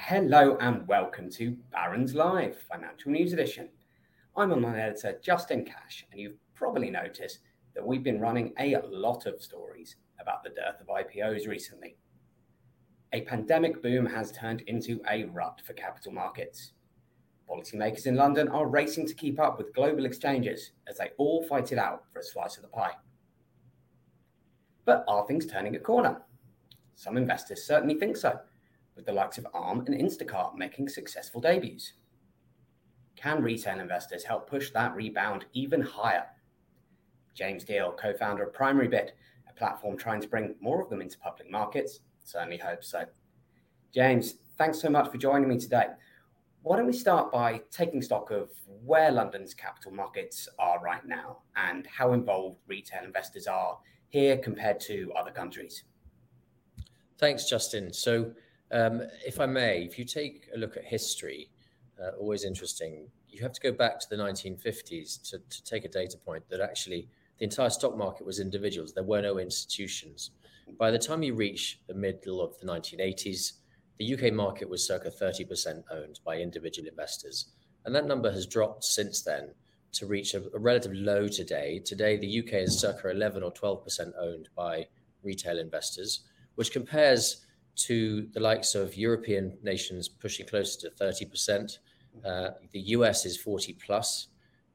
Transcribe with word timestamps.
Hello 0.00 0.56
and 0.60 0.86
welcome 0.86 1.28
to 1.32 1.56
Barron's 1.72 2.14
Live 2.14 2.56
Financial 2.70 3.10
News 3.10 3.32
Edition. 3.32 3.68
I'm 4.36 4.52
online 4.52 4.78
editor 4.78 5.18
Justin 5.20 5.64
Cash, 5.64 6.06
and 6.10 6.20
you've 6.20 6.38
probably 6.54 6.88
noticed 6.88 7.40
that 7.74 7.84
we've 7.84 8.04
been 8.04 8.20
running 8.20 8.54
a 8.60 8.76
lot 8.88 9.26
of 9.26 9.42
stories 9.42 9.96
about 10.18 10.44
the 10.44 10.50
dearth 10.50 10.80
of 10.80 10.86
IPOs 10.86 11.48
recently. 11.48 11.96
A 13.12 13.22
pandemic 13.22 13.82
boom 13.82 14.06
has 14.06 14.30
turned 14.30 14.62
into 14.62 15.00
a 15.10 15.24
rut 15.24 15.60
for 15.66 15.72
capital 15.74 16.12
markets. 16.12 16.72
Policymakers 17.50 18.06
in 18.06 18.14
London 18.14 18.48
are 18.48 18.68
racing 18.68 19.06
to 19.08 19.14
keep 19.14 19.40
up 19.40 19.58
with 19.58 19.74
global 19.74 20.06
exchanges 20.06 20.70
as 20.86 20.96
they 20.96 21.10
all 21.18 21.42
fight 21.42 21.72
it 21.72 21.78
out 21.78 22.04
for 22.12 22.20
a 22.20 22.24
slice 22.24 22.56
of 22.56 22.62
the 22.62 22.68
pie. 22.68 22.94
But 24.84 25.04
are 25.08 25.26
things 25.26 25.44
turning 25.44 25.74
a 25.74 25.80
corner? 25.80 26.22
Some 26.94 27.16
investors 27.16 27.64
certainly 27.64 27.96
think 27.96 28.16
so 28.16 28.38
with 28.98 29.06
the 29.06 29.12
likes 29.12 29.38
of 29.38 29.46
Arm 29.54 29.84
and 29.86 29.94
Instacart 29.94 30.56
making 30.56 30.88
successful 30.88 31.40
debuts. 31.40 31.92
Can 33.14 33.42
retail 33.42 33.78
investors 33.78 34.24
help 34.24 34.50
push 34.50 34.70
that 34.70 34.94
rebound 34.94 35.46
even 35.52 35.80
higher? 35.80 36.26
James 37.32 37.62
Deal, 37.62 37.92
co 37.92 38.12
founder 38.12 38.42
of 38.42 38.52
PrimaryBid, 38.52 39.10
a 39.48 39.52
platform 39.56 39.96
trying 39.96 40.20
to 40.20 40.28
bring 40.28 40.56
more 40.60 40.82
of 40.82 40.90
them 40.90 41.00
into 41.00 41.16
public 41.18 41.48
markets, 41.48 42.00
certainly 42.24 42.58
hope 42.58 42.82
so. 42.82 43.04
James, 43.94 44.34
thanks 44.58 44.80
so 44.80 44.90
much 44.90 45.10
for 45.10 45.16
joining 45.16 45.48
me 45.48 45.58
today. 45.58 45.86
Why 46.62 46.76
don't 46.76 46.86
we 46.86 46.92
start 46.92 47.30
by 47.30 47.60
taking 47.70 48.02
stock 48.02 48.32
of 48.32 48.50
where 48.84 49.12
London's 49.12 49.54
capital 49.54 49.92
markets 49.92 50.48
are 50.58 50.82
right 50.82 51.06
now 51.06 51.38
and 51.54 51.86
how 51.86 52.14
involved 52.14 52.58
retail 52.66 53.04
investors 53.04 53.46
are 53.46 53.78
here 54.08 54.36
compared 54.38 54.80
to 54.80 55.12
other 55.16 55.30
countries? 55.30 55.84
Thanks, 57.18 57.48
Justin. 57.48 57.92
So, 57.92 58.32
um, 58.70 59.02
if 59.26 59.40
I 59.40 59.46
may, 59.46 59.82
if 59.82 59.98
you 59.98 60.04
take 60.04 60.48
a 60.54 60.58
look 60.58 60.76
at 60.76 60.84
history, 60.84 61.50
uh, 62.00 62.10
always 62.20 62.44
interesting, 62.44 63.08
you 63.28 63.42
have 63.42 63.52
to 63.52 63.60
go 63.60 63.72
back 63.72 63.98
to 64.00 64.06
the 64.08 64.16
1950s 64.16 65.22
to, 65.30 65.38
to 65.38 65.64
take 65.64 65.84
a 65.84 65.88
data 65.88 66.16
point 66.16 66.48
that 66.48 66.60
actually 66.60 67.08
the 67.38 67.44
entire 67.44 67.70
stock 67.70 67.96
market 67.96 68.26
was 68.26 68.40
individuals. 68.40 68.92
There 68.92 69.04
were 69.04 69.22
no 69.22 69.38
institutions. 69.38 70.30
By 70.78 70.90
the 70.90 70.98
time 70.98 71.22
you 71.22 71.34
reach 71.34 71.80
the 71.86 71.94
middle 71.94 72.40
of 72.40 72.58
the 72.58 72.66
1980s, 72.66 73.52
the 73.98 74.14
UK 74.14 74.32
market 74.32 74.68
was 74.68 74.86
circa 74.86 75.10
30% 75.10 75.82
owned 75.90 76.20
by 76.24 76.36
individual 76.38 76.88
investors. 76.88 77.46
And 77.84 77.94
that 77.94 78.06
number 78.06 78.30
has 78.30 78.46
dropped 78.46 78.84
since 78.84 79.22
then 79.22 79.54
to 79.92 80.06
reach 80.06 80.34
a, 80.34 80.42
a 80.54 80.58
relative 80.58 80.92
low 80.92 81.26
today. 81.26 81.80
Today, 81.84 82.16
the 82.16 82.40
UK 82.40 82.54
is 82.54 82.78
circa 82.78 83.10
11 83.10 83.42
or 83.42 83.52
12% 83.52 84.12
owned 84.20 84.48
by 84.54 84.86
retail 85.22 85.58
investors, 85.58 86.20
which 86.54 86.72
compares 86.72 87.46
to 87.78 88.28
the 88.32 88.40
likes 88.40 88.74
of 88.74 88.96
European 88.96 89.56
nations 89.62 90.08
pushing 90.08 90.46
closer 90.46 90.80
to 90.80 91.04
30%. 91.04 91.78
Uh, 92.24 92.50
the 92.72 92.80
US 92.80 93.24
is 93.24 93.36
40 93.36 93.74
plus. 93.74 94.28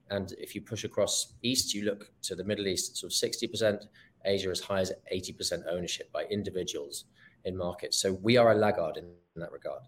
And 0.09 0.33
if 0.37 0.55
you 0.55 0.61
push 0.61 0.83
across 0.83 1.33
east, 1.41 1.73
you 1.73 1.83
look 1.83 2.11
to 2.23 2.35
the 2.35 2.43
Middle 2.43 2.67
East, 2.67 2.97
sort 2.97 3.11
of 3.11 3.17
60%, 3.17 3.85
Asia 4.25 4.49
as 4.49 4.59
high 4.61 4.79
as 4.79 4.91
80% 5.13 5.63
ownership 5.69 6.11
by 6.11 6.23
individuals 6.25 7.05
in 7.45 7.57
markets. 7.57 7.97
So 7.97 8.13
we 8.13 8.37
are 8.37 8.51
a 8.51 8.55
laggard 8.55 8.97
in, 8.97 9.05
in 9.05 9.41
that 9.41 9.51
regard. 9.51 9.83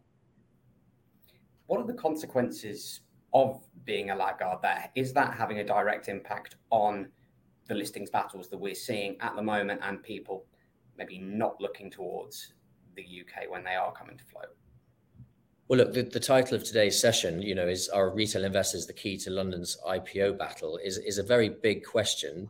What 1.68 1.80
are 1.80 1.88
the 1.88 1.94
consequences 1.94 3.02
of 3.34 3.64
being 3.86 4.10
a 4.10 4.16
laggard 4.16 4.60
there? 4.62 4.90
Is 4.96 5.14
that 5.14 5.34
having 5.34 5.60
a 5.60 5.64
direct 5.64 6.10
impact 6.10 6.56
on 6.70 7.08
the 7.68 7.76
listings 7.76 8.10
battles 8.10 8.50
that 8.50 8.58
we're 8.58 8.76
seeing 8.76 9.18
at 9.22 9.36
the 9.36 9.42
moment 9.42 9.82
and 9.84 10.04
people 10.04 10.46
maybe 10.98 11.18
not 11.18 11.60
looking 11.60 11.90
towards 11.90 12.54
the 12.96 13.04
UK 13.04 13.50
when 13.50 13.64
they 13.64 13.76
are 13.76 13.92
coming 13.92 14.18
to 14.18 14.24
float? 14.26 14.56
Well, 15.68 15.80
look, 15.80 15.94
the, 15.94 16.04
the 16.04 16.20
title 16.20 16.56
of 16.56 16.64
today's 16.64 17.00
session, 17.00 17.42
you 17.42 17.56
know, 17.56 17.68
is 17.68 17.90
"Are 17.90 18.12
retail 18.12 18.46
investors 18.46 18.86
the 18.86 18.94
key 18.94 19.18
to 19.18 19.32
London's 19.32 19.78
IPO 19.88 20.38
battle?" 20.38 20.78
is 20.84 20.98
is 21.00 21.18
a 21.18 21.24
very 21.24 21.50
big 21.50 21.84
question, 21.84 22.50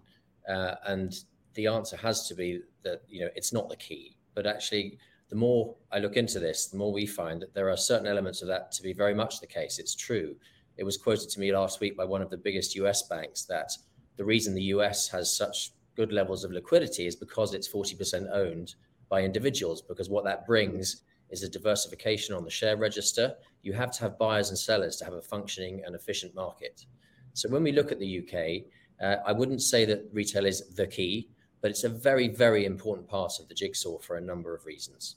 uh, 0.49 0.75
and 0.85 1.15
the 1.53 1.67
answer 1.67 1.95
has 1.97 2.27
to 2.27 2.35
be 2.35 2.61
that 2.83 3.03
you 3.07 3.21
know 3.21 3.29
it's 3.35 3.53
not 3.53 3.69
the 3.69 3.77
key. 3.77 4.17
But 4.33 4.45
actually, 4.45 4.97
the 5.29 5.35
more 5.37 5.75
I 5.93 5.99
look 5.99 6.17
into 6.17 6.39
this, 6.39 6.67
the 6.67 6.77
more 6.77 6.91
we 6.91 7.05
find 7.05 7.41
that 7.41 7.53
there 7.53 7.69
are 7.69 7.77
certain 7.77 8.07
elements 8.07 8.41
of 8.41 8.49
that 8.49 8.73
to 8.73 8.83
be 8.83 8.91
very 8.91 9.13
much 9.13 9.39
the 9.39 9.47
case. 9.47 9.79
It's 9.79 9.95
true. 9.95 10.35
It 10.77 10.83
was 10.83 10.97
quoted 10.97 11.29
to 11.29 11.39
me 11.39 11.53
last 11.53 11.79
week 11.79 11.95
by 11.95 12.03
one 12.03 12.21
of 12.21 12.29
the 12.29 12.37
biggest 12.37 12.75
US 12.75 13.03
banks 13.03 13.43
that 13.45 13.71
the 14.17 14.25
reason 14.25 14.53
the 14.53 14.73
US 14.75 15.07
has 15.07 15.35
such 15.35 15.71
good 15.95 16.11
levels 16.11 16.43
of 16.43 16.51
liquidity 16.51 17.07
is 17.07 17.15
because 17.15 17.53
it's 17.53 17.67
40% 17.67 18.29
owned 18.31 18.75
by 19.09 19.21
individuals 19.21 19.81
because 19.81 20.09
what 20.09 20.23
that 20.25 20.45
brings 20.45 21.03
is 21.29 21.43
a 21.43 21.49
diversification 21.49 22.35
on 22.35 22.43
the 22.43 22.51
share 22.51 22.77
register. 22.77 23.35
You 23.61 23.73
have 23.73 23.91
to 23.91 24.01
have 24.01 24.17
buyers 24.17 24.49
and 24.49 24.57
sellers 24.57 24.95
to 24.97 25.05
have 25.05 25.13
a 25.13 25.21
functioning 25.21 25.81
and 25.85 25.95
efficient 25.95 26.35
market. 26.35 26.85
So 27.33 27.49
when 27.49 27.63
we 27.63 27.71
look 27.71 27.91
at 27.91 27.99
the 27.99 28.19
UK, 28.19 28.65
uh, 29.03 29.21
I 29.25 29.31
wouldn't 29.31 29.61
say 29.61 29.85
that 29.85 30.07
retail 30.13 30.45
is 30.45 30.73
the 30.75 30.87
key, 30.87 31.29
but 31.61 31.71
it's 31.71 31.83
a 31.83 31.89
very, 31.89 32.27
very 32.27 32.65
important 32.65 33.07
part 33.07 33.33
of 33.39 33.47
the 33.47 33.55
jigsaw 33.55 33.97
for 33.97 34.17
a 34.17 34.21
number 34.21 34.55
of 34.55 34.65
reasons. 34.65 35.15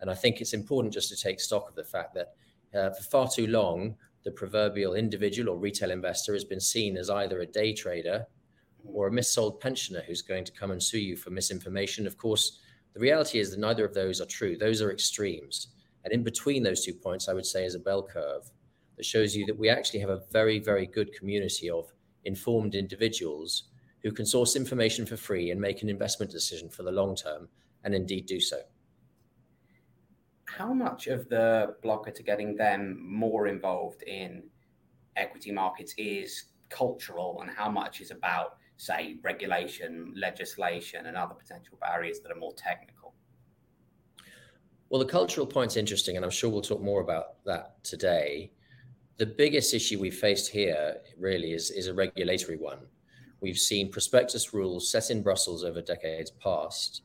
And 0.00 0.10
I 0.10 0.14
think 0.14 0.40
it's 0.40 0.52
important 0.52 0.94
just 0.94 1.08
to 1.08 1.16
take 1.16 1.40
stock 1.40 1.68
of 1.68 1.74
the 1.74 1.84
fact 1.84 2.14
that 2.14 2.34
uh, 2.74 2.90
for 2.90 3.02
far 3.02 3.28
too 3.28 3.46
long, 3.46 3.96
the 4.24 4.30
proverbial 4.30 4.94
individual 4.94 5.54
or 5.54 5.56
retail 5.56 5.90
investor 5.90 6.34
has 6.34 6.44
been 6.44 6.60
seen 6.60 6.96
as 6.96 7.08
either 7.08 7.40
a 7.40 7.46
day 7.46 7.72
trader 7.72 8.26
or 8.84 9.08
a 9.08 9.10
missold 9.10 9.60
pensioner 9.60 10.02
who's 10.06 10.22
going 10.22 10.44
to 10.44 10.52
come 10.52 10.70
and 10.70 10.82
sue 10.82 10.98
you 10.98 11.16
for 11.16 11.30
misinformation. 11.30 12.06
Of 12.06 12.18
course, 12.18 12.58
the 12.96 13.00
reality 13.00 13.40
is 13.40 13.50
that 13.50 13.60
neither 13.60 13.84
of 13.84 13.92
those 13.92 14.22
are 14.22 14.26
true. 14.26 14.56
Those 14.56 14.80
are 14.80 14.90
extremes. 14.90 15.66
And 16.04 16.14
in 16.14 16.22
between 16.22 16.62
those 16.62 16.82
two 16.82 16.94
points, 16.94 17.28
I 17.28 17.34
would 17.34 17.44
say 17.44 17.66
is 17.66 17.74
a 17.74 17.78
bell 17.78 18.02
curve 18.02 18.50
that 18.96 19.04
shows 19.04 19.36
you 19.36 19.44
that 19.44 19.58
we 19.58 19.68
actually 19.68 20.00
have 20.00 20.08
a 20.08 20.22
very, 20.32 20.58
very 20.58 20.86
good 20.86 21.12
community 21.12 21.68
of 21.68 21.92
informed 22.24 22.74
individuals 22.74 23.64
who 24.02 24.12
can 24.12 24.24
source 24.24 24.56
information 24.56 25.04
for 25.04 25.18
free 25.18 25.50
and 25.50 25.60
make 25.60 25.82
an 25.82 25.90
investment 25.90 26.32
decision 26.32 26.70
for 26.70 26.84
the 26.84 26.90
long 26.90 27.14
term 27.14 27.48
and 27.84 27.94
indeed 27.94 28.24
do 28.24 28.40
so. 28.40 28.62
How 30.46 30.72
much 30.72 31.06
of 31.06 31.28
the 31.28 31.76
blocker 31.82 32.12
to 32.12 32.22
getting 32.22 32.56
them 32.56 32.96
more 32.98 33.46
involved 33.46 34.04
in 34.04 34.42
equity 35.16 35.52
markets 35.52 35.92
is 35.98 36.44
cultural 36.70 37.42
and 37.42 37.50
how 37.50 37.70
much 37.70 38.00
is 38.00 38.10
about 38.10 38.56
say, 38.76 39.16
regulation, 39.22 40.12
legislation, 40.16 41.06
and 41.06 41.16
other 41.16 41.34
potential 41.34 41.78
barriers 41.80 42.20
that 42.20 42.32
are 42.32 42.38
more 42.38 42.54
technical? 42.54 43.14
Well, 44.88 45.00
the 45.00 45.06
cultural 45.06 45.46
point's 45.46 45.76
interesting, 45.76 46.16
and 46.16 46.24
I'm 46.24 46.30
sure 46.30 46.50
we'll 46.50 46.62
talk 46.62 46.80
more 46.80 47.00
about 47.00 47.44
that 47.44 47.82
today. 47.82 48.52
The 49.16 49.26
biggest 49.26 49.74
issue 49.74 49.98
we 49.98 50.10
faced 50.10 50.50
here 50.50 50.98
really 51.18 51.52
is, 51.52 51.70
is 51.70 51.88
a 51.88 51.94
regulatory 51.94 52.56
one. 52.56 52.78
We've 53.40 53.58
seen 53.58 53.90
prospectus 53.90 54.54
rules 54.54 54.90
set 54.90 55.10
in 55.10 55.22
Brussels 55.22 55.64
over 55.64 55.80
decades 55.80 56.30
past, 56.30 57.02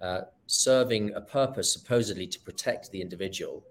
uh, 0.00 0.22
serving 0.46 1.14
a 1.14 1.20
purpose 1.20 1.72
supposedly 1.72 2.26
to 2.28 2.40
protect 2.40 2.90
the 2.90 3.00
individual. 3.00 3.64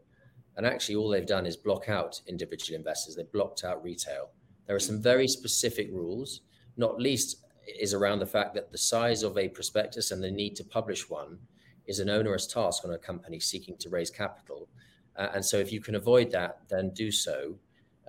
And 0.57 0.65
actually, 0.65 0.95
all 0.95 1.09
they've 1.09 1.25
done 1.25 1.45
is 1.45 1.55
block 1.55 1.89
out 1.89 2.21
individual 2.27 2.77
investors. 2.77 3.15
They've 3.15 3.31
blocked 3.31 3.63
out 3.63 3.83
retail. 3.83 4.31
There 4.65 4.75
are 4.75 4.79
some 4.79 5.01
very 5.01 5.27
specific 5.27 5.89
rules 5.91 6.41
not 6.77 6.99
least 6.99 7.43
is 7.79 7.93
around 7.93 8.19
the 8.19 8.25
fact 8.25 8.53
that 8.53 8.71
the 8.71 8.77
size 8.77 9.23
of 9.23 9.37
a 9.37 9.49
prospectus 9.49 10.11
and 10.11 10.23
the 10.23 10.31
need 10.31 10.55
to 10.55 10.63
publish 10.63 11.09
one 11.09 11.37
is 11.85 11.99
an 11.99 12.09
onerous 12.09 12.47
task 12.47 12.85
on 12.85 12.93
a 12.93 12.97
company 12.97 13.39
seeking 13.39 13.75
to 13.77 13.89
raise 13.89 14.09
capital. 14.09 14.69
Uh, 15.15 15.29
and 15.33 15.43
so 15.43 15.57
if 15.57 15.71
you 15.71 15.81
can 15.81 15.95
avoid 15.95 16.31
that, 16.31 16.59
then 16.69 16.91
do 16.91 17.11
so. 17.11 17.55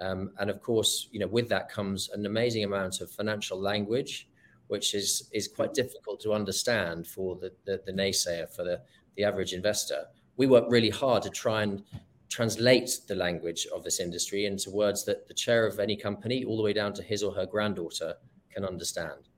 Um, 0.00 0.30
and 0.38 0.50
of 0.50 0.60
course, 0.60 1.08
you 1.10 1.18
know, 1.18 1.26
with 1.26 1.48
that 1.48 1.68
comes 1.68 2.10
an 2.10 2.26
amazing 2.26 2.64
amount 2.64 3.00
of 3.00 3.10
financial 3.10 3.60
language, 3.60 4.28
which 4.68 4.94
is 4.94 5.28
is 5.32 5.48
quite 5.48 5.74
difficult 5.74 6.20
to 6.20 6.32
understand 6.32 7.06
for 7.06 7.36
the, 7.36 7.52
the, 7.64 7.82
the 7.86 7.92
naysayer, 7.92 8.48
for 8.54 8.64
the, 8.64 8.80
the 9.16 9.24
average 9.24 9.54
investor. 9.54 10.04
We 10.36 10.46
work 10.46 10.66
really 10.68 10.90
hard 10.90 11.22
to 11.24 11.30
try 11.30 11.62
and 11.62 11.82
translate 12.28 12.90
the 13.08 13.14
language 13.14 13.66
of 13.74 13.82
this 13.82 13.98
industry 13.98 14.44
into 14.44 14.70
words 14.70 15.04
that 15.06 15.26
the 15.26 15.34
chair 15.34 15.66
of 15.66 15.80
any 15.80 15.96
company, 15.96 16.44
all 16.44 16.56
the 16.56 16.62
way 16.62 16.74
down 16.74 16.92
to 16.92 17.02
his 17.02 17.22
or 17.22 17.32
her 17.32 17.46
granddaughter, 17.46 18.14
can 18.52 18.64
understand. 18.64 19.28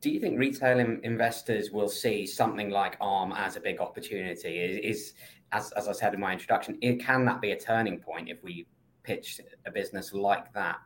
do 0.00 0.10
you 0.10 0.20
think 0.20 0.38
retail 0.38 0.78
investors 0.78 1.70
will 1.72 1.88
see 1.88 2.24
something 2.26 2.70
like 2.70 2.96
ARM 3.00 3.32
as 3.32 3.56
a 3.56 3.60
big 3.60 3.80
opportunity? 3.80 4.58
Is, 4.58 4.98
is 4.98 5.12
as, 5.52 5.72
as 5.72 5.88
I 5.88 5.92
said 5.92 6.14
in 6.14 6.20
my 6.20 6.32
introduction, 6.32 6.78
it, 6.82 7.00
can 7.00 7.24
that 7.24 7.40
be 7.40 7.52
a 7.52 7.58
turning 7.58 7.98
point 7.98 8.28
if 8.28 8.42
we 8.44 8.66
pitch 9.02 9.40
a 9.66 9.70
business 9.70 10.12
like 10.12 10.52
that 10.52 10.78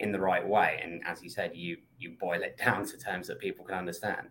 in 0.00 0.12
the 0.12 0.20
right 0.20 0.46
way? 0.46 0.80
And 0.82 1.02
as 1.06 1.22
you 1.22 1.30
said, 1.30 1.52
you 1.54 1.76
you 1.98 2.16
boil 2.20 2.42
it 2.42 2.56
down 2.64 2.86
to 2.86 2.96
terms 2.98 3.26
that 3.28 3.38
people 3.38 3.64
can 3.64 3.76
understand. 3.76 4.28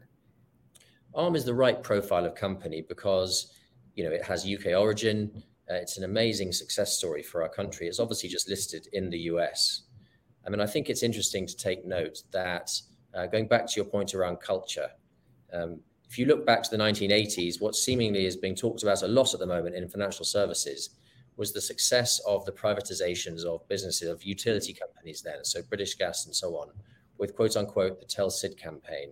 ARM 1.13 1.35
is 1.35 1.45
the 1.45 1.53
right 1.53 1.81
profile 1.83 2.25
of 2.25 2.35
company 2.35 2.83
because 2.87 3.53
you 3.95 4.03
know 4.03 4.11
it 4.11 4.23
has 4.23 4.45
UK 4.45 4.67
origin. 4.77 5.43
Uh, 5.69 5.75
it's 5.75 5.97
an 5.97 6.03
amazing 6.03 6.51
success 6.51 6.97
story 6.97 7.23
for 7.23 7.43
our 7.43 7.49
country. 7.49 7.87
It's 7.87 7.99
obviously 7.99 8.29
just 8.29 8.49
listed 8.49 8.87
in 8.93 9.09
the 9.09 9.19
US. 9.31 9.83
I 10.45 10.49
mean, 10.49 10.59
I 10.59 10.65
think 10.65 10.89
it's 10.89 11.03
interesting 11.03 11.45
to 11.47 11.55
take 11.55 11.85
note 11.85 12.23
that 12.31 12.71
uh, 13.13 13.27
going 13.27 13.47
back 13.47 13.67
to 13.67 13.73
your 13.75 13.85
point 13.85 14.13
around 14.15 14.37
culture, 14.39 14.89
um, 15.53 15.79
if 16.09 16.17
you 16.17 16.25
look 16.25 16.45
back 16.45 16.63
to 16.63 16.69
the 16.69 16.83
1980s, 16.83 17.61
what 17.61 17.75
seemingly 17.75 18.25
is 18.25 18.35
being 18.35 18.55
talked 18.55 18.83
about 18.83 19.01
a 19.01 19.07
lot 19.07 19.33
at 19.33 19.39
the 19.39 19.45
moment 19.45 19.75
in 19.75 19.87
financial 19.87 20.25
services 20.25 20.89
was 21.37 21.53
the 21.53 21.61
success 21.61 22.19
of 22.27 22.43
the 22.45 22.51
privatizations 22.51 23.45
of 23.45 23.67
businesses, 23.67 24.09
of 24.09 24.23
utility 24.23 24.73
companies 24.73 25.21
then, 25.21 25.43
so 25.43 25.61
British 25.61 25.95
Gas 25.95 26.25
and 26.25 26.35
so 26.35 26.49
on, 26.57 26.69
with 27.17 27.35
quote 27.35 27.55
unquote 27.55 27.99
the 27.99 28.05
Tell 28.05 28.29
Sid 28.29 28.57
campaign. 28.57 29.11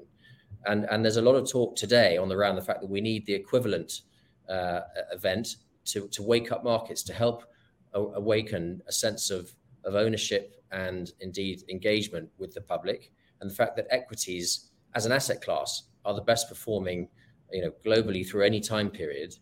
And, 0.66 0.86
and 0.92 1.04
there's 1.04 1.18
a 1.18 1.22
lot 1.22 1.36
of 1.36 1.50
talk 1.50 1.76
today 1.76 2.18
on 2.18 2.28
the 2.28 2.36
round 2.36 2.58
the 2.58 2.62
fact 2.62 2.82
that 2.82 2.90
we 2.90 3.02
need 3.02 3.26
the 3.26 3.34
equivalent 3.34 4.02
uh, 4.50 4.82
event 5.14 5.56
to, 5.86 6.08
to 6.10 6.22
wake 6.22 6.52
up 6.52 6.64
markets, 6.64 7.02
to 7.04 7.14
help 7.14 7.46
awaken 7.94 8.82
a 8.88 8.92
sense 8.92 9.32
of, 9.32 9.52
of 9.84 9.96
ownership 9.96 10.59
and 10.72 11.12
indeed 11.20 11.64
engagement 11.70 12.30
with 12.38 12.54
the 12.54 12.62
public. 12.62 13.12
And 13.42 13.50
the 13.50 13.56
fact 13.56 13.76
that 13.78 13.88
equities 13.90 14.70
as 14.96 15.06
an 15.06 15.12
asset 15.12 15.42
class 15.42 15.84
are 16.06 16.14
the 16.14 16.22
best 16.22 16.50
performing, 16.50 17.08
you 17.52 17.62
know, 17.62 17.72
globally 17.86 18.28
through 18.28 18.44
any 18.44 18.60
time 18.60 18.90
period. 18.90 19.36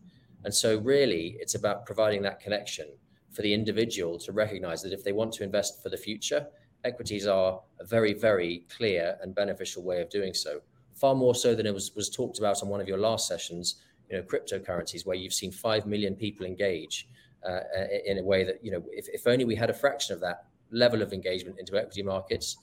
And 0.44 0.54
so 0.54 0.78
really 0.80 1.38
it's 1.40 1.56
about 1.56 1.86
providing 1.86 2.22
that 2.24 2.40
connection 2.40 2.88
for 3.32 3.42
the 3.42 3.54
individual 3.54 4.18
to 4.20 4.32
recognize 4.32 4.82
that 4.82 4.94
if 4.94 5.04
they 5.04 5.12
want 5.12 5.34
to 5.34 5.44
invest 5.44 5.84
for 5.84 5.90
the 5.90 5.98
future, 5.98 6.48
equities 6.84 7.28
are 7.28 7.62
a 7.80 7.86
very, 7.86 8.14
very 8.14 8.66
clear 8.76 9.18
and 9.22 9.36
beneficial 9.36 9.84
way 9.84 10.02
of 10.02 10.10
doing 10.10 10.34
so. 10.34 10.62
Far 10.96 11.16
more 11.16 11.36
so 11.36 11.54
than 11.54 11.66
it 11.66 11.74
was, 11.74 11.94
was 11.96 12.10
talked 12.10 12.40
about 12.40 12.64
on 12.64 12.70
one 12.70 12.82
of 12.82 12.88
your 12.88 12.98
last 12.98 13.28
sessions, 13.28 13.82
you 14.10 14.18
know, 14.18 14.24
cryptocurrencies, 14.24 15.06
where 15.06 15.16
you've 15.16 15.34
seen 15.34 15.52
5 15.52 15.86
million 15.86 16.16
people 16.16 16.46
engage 16.46 17.08
uh, 17.48 17.60
in 18.06 18.18
a 18.18 18.24
way 18.24 18.44
that, 18.44 18.64
you 18.64 18.72
know, 18.72 18.84
if, 18.92 19.08
if 19.10 19.28
only 19.28 19.46
we 19.46 19.56
had 19.56 19.70
a 19.70 19.74
fraction 19.74 20.14
of 20.14 20.22
that 20.22 20.46
level 20.72 21.02
of 21.02 21.14
engagement 21.14 21.60
into 21.60 21.78
equity 21.78 22.04
markets, 22.04 22.58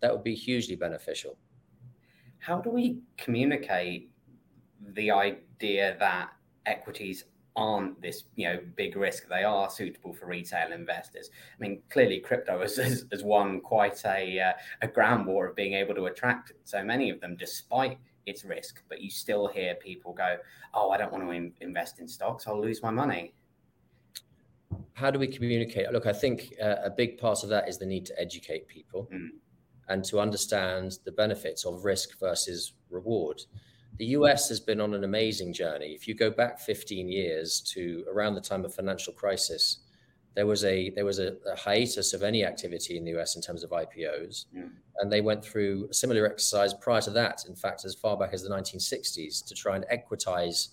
that 0.00 0.12
would 0.12 0.24
be 0.24 0.34
hugely 0.34 0.76
beneficial. 0.76 1.36
How 2.38 2.60
do 2.60 2.70
we 2.70 3.00
communicate 3.16 4.10
the 4.94 5.10
idea 5.10 5.96
that 5.98 6.30
equities 6.66 7.24
aren't 7.56 8.00
this 8.00 8.24
you 8.36 8.48
know 8.48 8.60
big 8.76 8.96
risk? 8.96 9.28
They 9.28 9.42
are 9.42 9.68
suitable 9.68 10.12
for 10.12 10.26
retail 10.26 10.72
investors. 10.72 11.30
I 11.32 11.60
mean 11.60 11.82
clearly 11.90 12.20
crypto 12.20 12.60
has, 12.60 12.76
has, 12.76 13.24
won 13.24 13.60
quite 13.60 14.04
a, 14.04 14.40
uh, 14.40 14.52
a 14.82 14.88
ground 14.88 15.26
war 15.26 15.48
of 15.48 15.56
being 15.56 15.74
able 15.74 15.94
to 15.96 16.06
attract 16.06 16.52
so 16.64 16.84
many 16.84 17.10
of 17.10 17.20
them 17.20 17.36
despite 17.36 17.98
its 18.26 18.44
risk 18.44 18.82
but 18.90 19.00
you 19.00 19.10
still 19.10 19.48
hear 19.48 19.74
people 19.76 20.12
go 20.12 20.36
oh 20.74 20.90
i 20.90 20.98
don't 20.98 21.10
want 21.10 21.24
to 21.24 21.30
in- 21.30 21.52
invest 21.62 21.98
in 21.98 22.06
stocks. 22.06 22.46
I'll 22.46 22.60
lose 22.60 22.82
my 22.82 22.90
money 22.90 23.32
how 24.92 25.10
do 25.10 25.18
we 25.18 25.26
communicate 25.26 25.90
look 25.92 26.06
i 26.06 26.12
think 26.12 26.54
uh, 26.62 26.76
a 26.84 26.90
big 26.90 27.18
part 27.18 27.42
of 27.42 27.48
that 27.48 27.68
is 27.68 27.78
the 27.78 27.86
need 27.86 28.04
to 28.04 28.20
educate 28.20 28.66
people 28.68 29.08
mm 29.12 29.28
and 29.88 30.04
to 30.04 30.20
understand 30.20 30.98
the 31.04 31.12
benefits 31.12 31.64
of 31.64 31.84
risk 31.84 32.18
versus 32.20 32.74
reward. 32.90 33.42
The 33.96 34.06
US 34.06 34.48
has 34.48 34.60
been 34.60 34.80
on 34.80 34.94
an 34.94 35.04
amazing 35.04 35.52
journey. 35.52 35.88
If 35.88 36.06
you 36.06 36.14
go 36.14 36.30
back 36.30 36.60
15 36.60 37.08
years 37.08 37.60
to 37.72 38.04
around 38.12 38.34
the 38.34 38.40
time 38.40 38.64
of 38.64 38.74
financial 38.74 39.12
crisis, 39.12 39.78
there 40.34 40.46
was 40.46 40.64
a 40.64 40.90
there 40.90 41.04
was 41.04 41.18
a, 41.18 41.36
a 41.50 41.56
hiatus 41.56 42.12
of 42.12 42.22
any 42.22 42.44
activity 42.44 42.96
in 42.96 43.04
the 43.04 43.18
US 43.18 43.34
in 43.34 43.42
terms 43.42 43.64
of 43.64 43.70
IPOs, 43.70 44.44
yeah. 44.52 44.66
and 44.98 45.10
they 45.10 45.20
went 45.20 45.44
through 45.44 45.88
a 45.90 45.94
similar 45.94 46.26
exercise 46.26 46.74
prior 46.74 47.00
to 47.00 47.10
that. 47.10 47.44
In 47.48 47.56
fact, 47.56 47.84
as 47.84 47.94
far 47.94 48.16
back 48.16 48.32
as 48.32 48.42
the 48.42 48.50
1960s, 48.50 49.44
to 49.46 49.54
try 49.54 49.74
and 49.74 49.84
equitize 49.90 50.68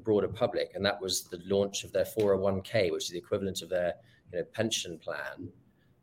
the 0.00 0.04
broader 0.04 0.28
public, 0.28 0.72
and 0.74 0.84
that 0.84 1.00
was 1.00 1.24
the 1.24 1.40
launch 1.46 1.84
of 1.84 1.92
their 1.92 2.04
401k, 2.04 2.90
which 2.90 3.04
is 3.04 3.10
the 3.10 3.18
equivalent 3.18 3.62
of 3.62 3.68
their 3.68 3.94
you 4.32 4.38
know, 4.38 4.44
pension 4.52 4.98
plan 4.98 5.50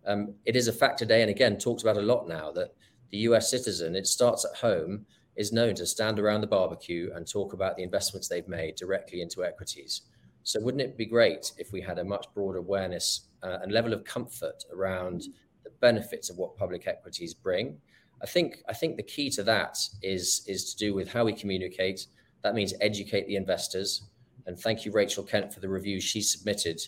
um, 0.07 0.33
it 0.45 0.55
is 0.55 0.67
a 0.67 0.73
fact 0.73 0.97
today, 0.97 1.21
and 1.21 1.29
again, 1.29 1.57
talked 1.57 1.81
about 1.81 1.97
a 1.97 2.01
lot 2.01 2.27
now, 2.27 2.51
that 2.53 2.73
the 3.11 3.17
US 3.19 3.51
citizen, 3.51 3.95
it 3.95 4.07
starts 4.07 4.45
at 4.45 4.57
home, 4.57 5.05
is 5.35 5.51
known 5.51 5.75
to 5.75 5.85
stand 5.85 6.17
around 6.17 6.41
the 6.41 6.47
barbecue 6.47 7.11
and 7.13 7.27
talk 7.27 7.53
about 7.53 7.75
the 7.75 7.83
investments 7.83 8.27
they've 8.27 8.47
made 8.47 8.75
directly 8.75 9.21
into 9.21 9.45
equities. 9.45 10.03
So, 10.43 10.61
wouldn't 10.61 10.81
it 10.81 10.97
be 10.97 11.05
great 11.05 11.51
if 11.57 11.73
we 11.73 11.81
had 11.81 11.99
a 11.99 12.03
much 12.03 12.25
broader 12.33 12.59
awareness 12.59 13.27
uh, 13.43 13.59
and 13.61 13.71
level 13.71 13.93
of 13.93 14.05
comfort 14.05 14.63
around 14.73 15.25
the 15.63 15.69
benefits 15.81 16.29
of 16.29 16.37
what 16.37 16.57
public 16.57 16.87
equities 16.87 17.33
bring? 17.33 17.77
I 18.23 18.25
think 18.25 18.63
I 18.67 18.73
think 18.73 18.95
the 18.95 19.03
key 19.03 19.29
to 19.31 19.43
that 19.43 19.77
is 20.01 20.43
is 20.47 20.73
to 20.73 20.77
do 20.77 20.93
with 20.93 21.11
how 21.11 21.25
we 21.25 21.33
communicate. 21.33 22.07
That 22.43 22.55
means 22.55 22.73
educate 22.81 23.27
the 23.27 23.35
investors. 23.35 24.03
And 24.45 24.57
thank 24.57 24.85
you, 24.85 24.91
Rachel 24.91 25.23
Kent, 25.23 25.53
for 25.53 25.59
the 25.59 25.69
review 25.69 25.99
she 25.99 26.21
submitted 26.21 26.79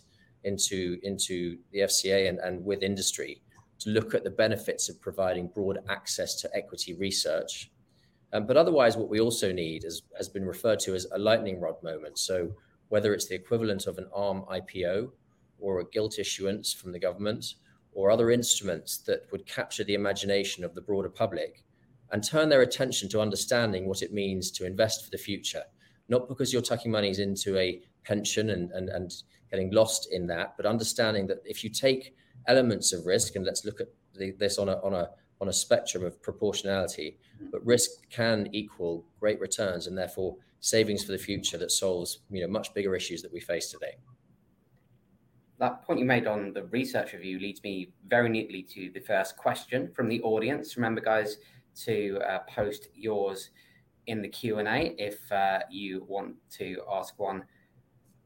into 0.45 0.97
into 1.03 1.57
the 1.71 1.79
FCA 1.79 2.29
and, 2.29 2.39
and 2.39 2.63
with 2.63 2.81
industry 2.81 3.41
to 3.79 3.89
look 3.89 4.13
at 4.13 4.23
the 4.23 4.29
benefits 4.29 4.89
of 4.89 5.01
providing 5.01 5.47
broad 5.47 5.79
access 5.89 6.35
to 6.41 6.49
equity 6.55 6.93
research. 6.93 7.71
Um, 8.33 8.45
but 8.45 8.57
otherwise, 8.57 8.95
what 8.95 9.09
we 9.09 9.19
also 9.19 9.51
need 9.51 9.85
is, 9.85 10.03
has 10.17 10.29
been 10.29 10.45
referred 10.45 10.79
to 10.81 10.93
as 10.93 11.07
a 11.13 11.17
lightning 11.17 11.59
rod 11.59 11.81
moment. 11.81 12.19
So 12.19 12.51
whether 12.89 13.13
it's 13.13 13.27
the 13.27 13.35
equivalent 13.35 13.87
of 13.87 13.97
an 13.97 14.07
ARM 14.13 14.43
IPO 14.51 15.11
or 15.59 15.79
a 15.79 15.89
gilt 15.89 16.19
issuance 16.19 16.73
from 16.73 16.91
the 16.91 16.99
government 16.99 17.55
or 17.93 18.11
other 18.11 18.31
instruments 18.31 18.97
that 18.97 19.25
would 19.31 19.45
capture 19.45 19.83
the 19.83 19.93
imagination 19.95 20.63
of 20.63 20.75
the 20.75 20.81
broader 20.81 21.09
public 21.09 21.63
and 22.11 22.23
turn 22.23 22.49
their 22.49 22.61
attention 22.61 23.09
to 23.09 23.21
understanding 23.21 23.87
what 23.87 24.01
it 24.01 24.13
means 24.13 24.51
to 24.51 24.65
invest 24.65 25.05
for 25.05 25.11
the 25.11 25.17
future, 25.17 25.63
not 26.07 26.27
because 26.27 26.51
you're 26.51 26.61
tucking 26.61 26.91
monies 26.91 27.19
into 27.19 27.57
a 27.57 27.81
pension 28.03 28.49
and, 28.49 28.71
and, 28.71 28.89
and 28.89 29.13
getting 29.51 29.71
lost 29.71 30.09
in 30.11 30.27
that, 30.27 30.55
but 30.57 30.65
understanding 30.65 31.27
that 31.27 31.39
if 31.45 31.63
you 31.63 31.69
take 31.69 32.15
elements 32.47 32.93
of 32.93 33.05
risk, 33.05 33.35
and 33.35 33.45
let's 33.45 33.65
look 33.65 33.79
at 33.79 33.87
the, 34.15 34.31
this 34.31 34.57
on 34.57 34.69
a, 34.69 34.79
on 34.83 34.93
a 34.93 35.09
on 35.41 35.47
a 35.47 35.53
spectrum 35.53 36.03
of 36.03 36.21
proportionality, 36.21 37.17
but 37.51 37.65
risk 37.65 37.91
can 38.09 38.49
equal 38.51 39.05
great 39.19 39.39
returns 39.39 39.87
and 39.87 39.97
therefore 39.97 40.35
savings 40.59 41.03
for 41.03 41.13
the 41.13 41.17
future 41.17 41.57
that 41.57 41.71
solves 41.71 42.19
you 42.29 42.41
know 42.41 42.47
much 42.47 42.73
bigger 42.73 42.95
issues 42.95 43.21
that 43.21 43.31
we 43.31 43.39
face 43.39 43.71
today. 43.71 43.95
That 45.59 45.81
point 45.83 45.99
you 45.99 46.05
made 46.05 46.27
on 46.27 46.53
the 46.53 46.63
research 46.65 47.13
review 47.13 47.39
leads 47.39 47.63
me 47.63 47.91
very 48.07 48.29
neatly 48.29 48.63
to 48.63 48.91
the 48.93 48.99
first 48.99 49.35
question 49.37 49.91
from 49.93 50.07
the 50.07 50.21
audience. 50.21 50.77
Remember, 50.77 51.01
guys, 51.01 51.37
to 51.85 52.19
uh, 52.27 52.39
post 52.47 52.89
yours 52.93 53.49
in 54.07 54.21
the 54.21 54.27
Q 54.27 54.59
and 54.59 54.67
A 54.67 54.95
if 54.97 55.31
uh, 55.31 55.59
you 55.69 56.05
want 56.07 56.35
to 56.57 56.81
ask 56.91 57.17
one 57.19 57.43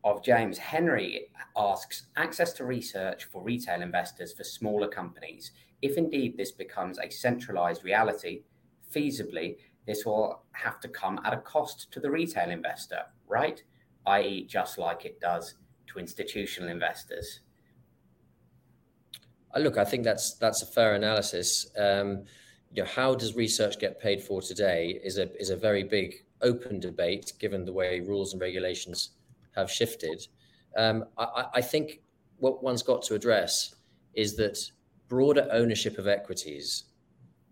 of 0.04 0.24
James. 0.24 0.58
Henry 0.58 1.28
asks 1.56 2.08
access 2.16 2.54
to 2.54 2.66
research 2.66 3.26
for 3.26 3.42
retail 3.42 3.82
investors 3.82 4.34
for 4.34 4.44
smaller 4.44 4.88
companies. 4.88 5.52
If 5.82 5.98
indeed 5.98 6.38
this 6.38 6.52
becomes 6.52 7.00
a 7.00 7.10
centralized 7.10 7.84
reality, 7.84 8.44
feasibly, 8.94 9.58
this 9.86 10.06
will 10.06 10.44
have 10.54 10.80
to 10.82 10.88
come 10.88 11.20
at 11.26 11.34
a 11.34 11.38
cost 11.38 11.92
to 11.92 12.00
the 12.00 12.10
retail 12.10 12.50
investor, 12.50 13.02
right? 13.28 13.62
I.e., 14.06 14.46
just 14.48 14.78
like 14.78 15.06
it 15.06 15.20
does 15.20 15.56
to 15.88 16.00
institutional 16.00 16.70
investors. 16.70 17.42
Uh, 19.56 19.60
look, 19.60 19.78
I 19.78 19.86
think 19.86 20.04
that's 20.04 20.34
that's 20.36 20.62
a 20.62 20.66
fair 20.66 20.96
analysis. 20.96 21.68
Um, 21.78 22.24
you 22.74 22.82
know, 22.82 22.90
how 22.90 23.14
does 23.14 23.36
research 23.36 23.80
get 23.80 24.00
paid 24.00 24.22
for 24.22 24.42
today 24.42 25.00
is 25.04 25.18
a 25.18 25.34
is 25.40 25.52
a 25.52 25.56
very 25.56 25.84
big 25.84 26.24
open 26.42 26.80
debate, 26.80 27.34
given 27.40 27.66
the 27.66 27.74
way 27.74 28.00
rules 28.00 28.34
and 28.34 28.42
regulations 28.42 29.12
have 29.56 29.72
shifted. 29.72 30.28
Um, 30.76 31.06
I, 31.18 31.46
I, 31.56 31.62
think 31.62 32.02
what 32.38 32.64
one's 32.64 32.82
got 32.82 33.04
to 33.04 33.14
address 33.14 33.76
is 34.16 34.36
that 34.38 34.58
broader 35.08 35.48
ownership 35.52 36.00
of 36.00 36.08
equities 36.08 36.86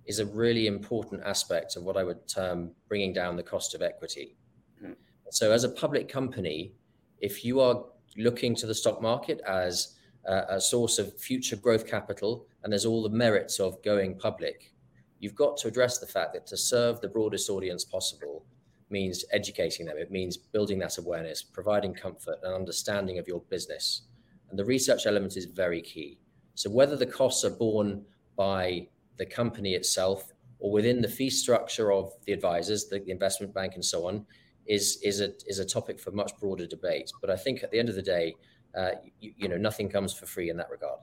is 0.07 0.17
a 0.17 0.25
really 0.25 0.65
important 0.65 1.21
aspect 1.23 1.75
of 1.75 1.83
what 1.83 1.97
I 1.97 2.03
would 2.03 2.27
term 2.27 2.71
bringing 2.87 3.13
down 3.13 3.35
the 3.35 3.43
cost 3.43 3.75
of 3.75 3.83
equity. 3.83 4.35
Mm. 4.83 4.95
So, 5.29 5.51
as 5.51 5.63
a 5.63 5.69
public 5.69 6.09
company, 6.09 6.73
if 7.19 7.45
you 7.45 7.59
are 7.59 7.85
looking 8.17 8.55
to 8.55 8.65
the 8.65 8.73
stock 8.73 9.01
market 9.01 9.39
as 9.47 9.95
a, 10.25 10.55
a 10.55 10.61
source 10.61 10.97
of 10.97 11.17
future 11.19 11.55
growth 11.55 11.85
capital 11.85 12.47
and 12.63 12.73
there's 12.73 12.85
all 12.85 13.03
the 13.03 13.09
merits 13.09 13.59
of 13.59 13.81
going 13.83 14.17
public, 14.17 14.73
you've 15.21 15.35
got 15.35 15.55
to 15.55 15.67
address 15.69 15.99
the 15.99 16.07
fact 16.07 16.33
that 16.33 16.45
to 16.47 16.57
serve 16.57 16.99
the 16.99 17.07
broadest 17.07 17.49
audience 17.49 17.85
possible, 17.85 18.43
means 18.89 19.23
educating 19.31 19.85
them. 19.85 19.97
It 19.97 20.11
means 20.11 20.35
building 20.35 20.79
that 20.79 20.97
awareness, 20.97 21.41
providing 21.41 21.93
comfort 21.93 22.39
and 22.43 22.53
understanding 22.53 23.17
of 23.19 23.27
your 23.27 23.39
business. 23.49 24.01
And 24.49 24.59
the 24.59 24.65
research 24.65 25.05
element 25.05 25.37
is 25.37 25.45
very 25.45 25.81
key. 25.81 26.19
So 26.55 26.69
whether 26.69 26.97
the 26.97 27.05
costs 27.05 27.45
are 27.45 27.51
borne 27.51 28.03
by 28.35 28.87
the 29.17 29.25
company 29.25 29.75
itself 29.75 30.33
or 30.59 30.71
within 30.71 31.01
the 31.01 31.07
fee 31.07 31.29
structure 31.29 31.93
of 31.93 32.11
the 32.25 32.33
advisors, 32.33 32.87
the, 32.89 33.03
investment 33.09 33.53
bank, 33.53 33.75
and 33.75 33.85
so 33.85 34.07
on, 34.07 34.25
is 34.67 34.99
is 35.03 35.21
a 35.21 35.31
is 35.47 35.57
a 35.57 35.65
topic 35.65 35.99
for 35.99 36.11
much 36.11 36.37
broader 36.39 36.67
debate. 36.67 37.11
But 37.19 37.29
I 37.29 37.35
think 37.35 37.63
at 37.63 37.71
the 37.71 37.79
end 37.79 37.89
of 37.89 37.95
the 37.95 38.01
day, 38.01 38.35
uh, 38.77 38.91
you, 39.19 39.33
you 39.37 39.47
know, 39.47 39.57
nothing 39.57 39.89
comes 39.89 40.13
for 40.13 40.25
free 40.25 40.49
in 40.49 40.57
that 40.57 40.69
regard. 40.69 40.99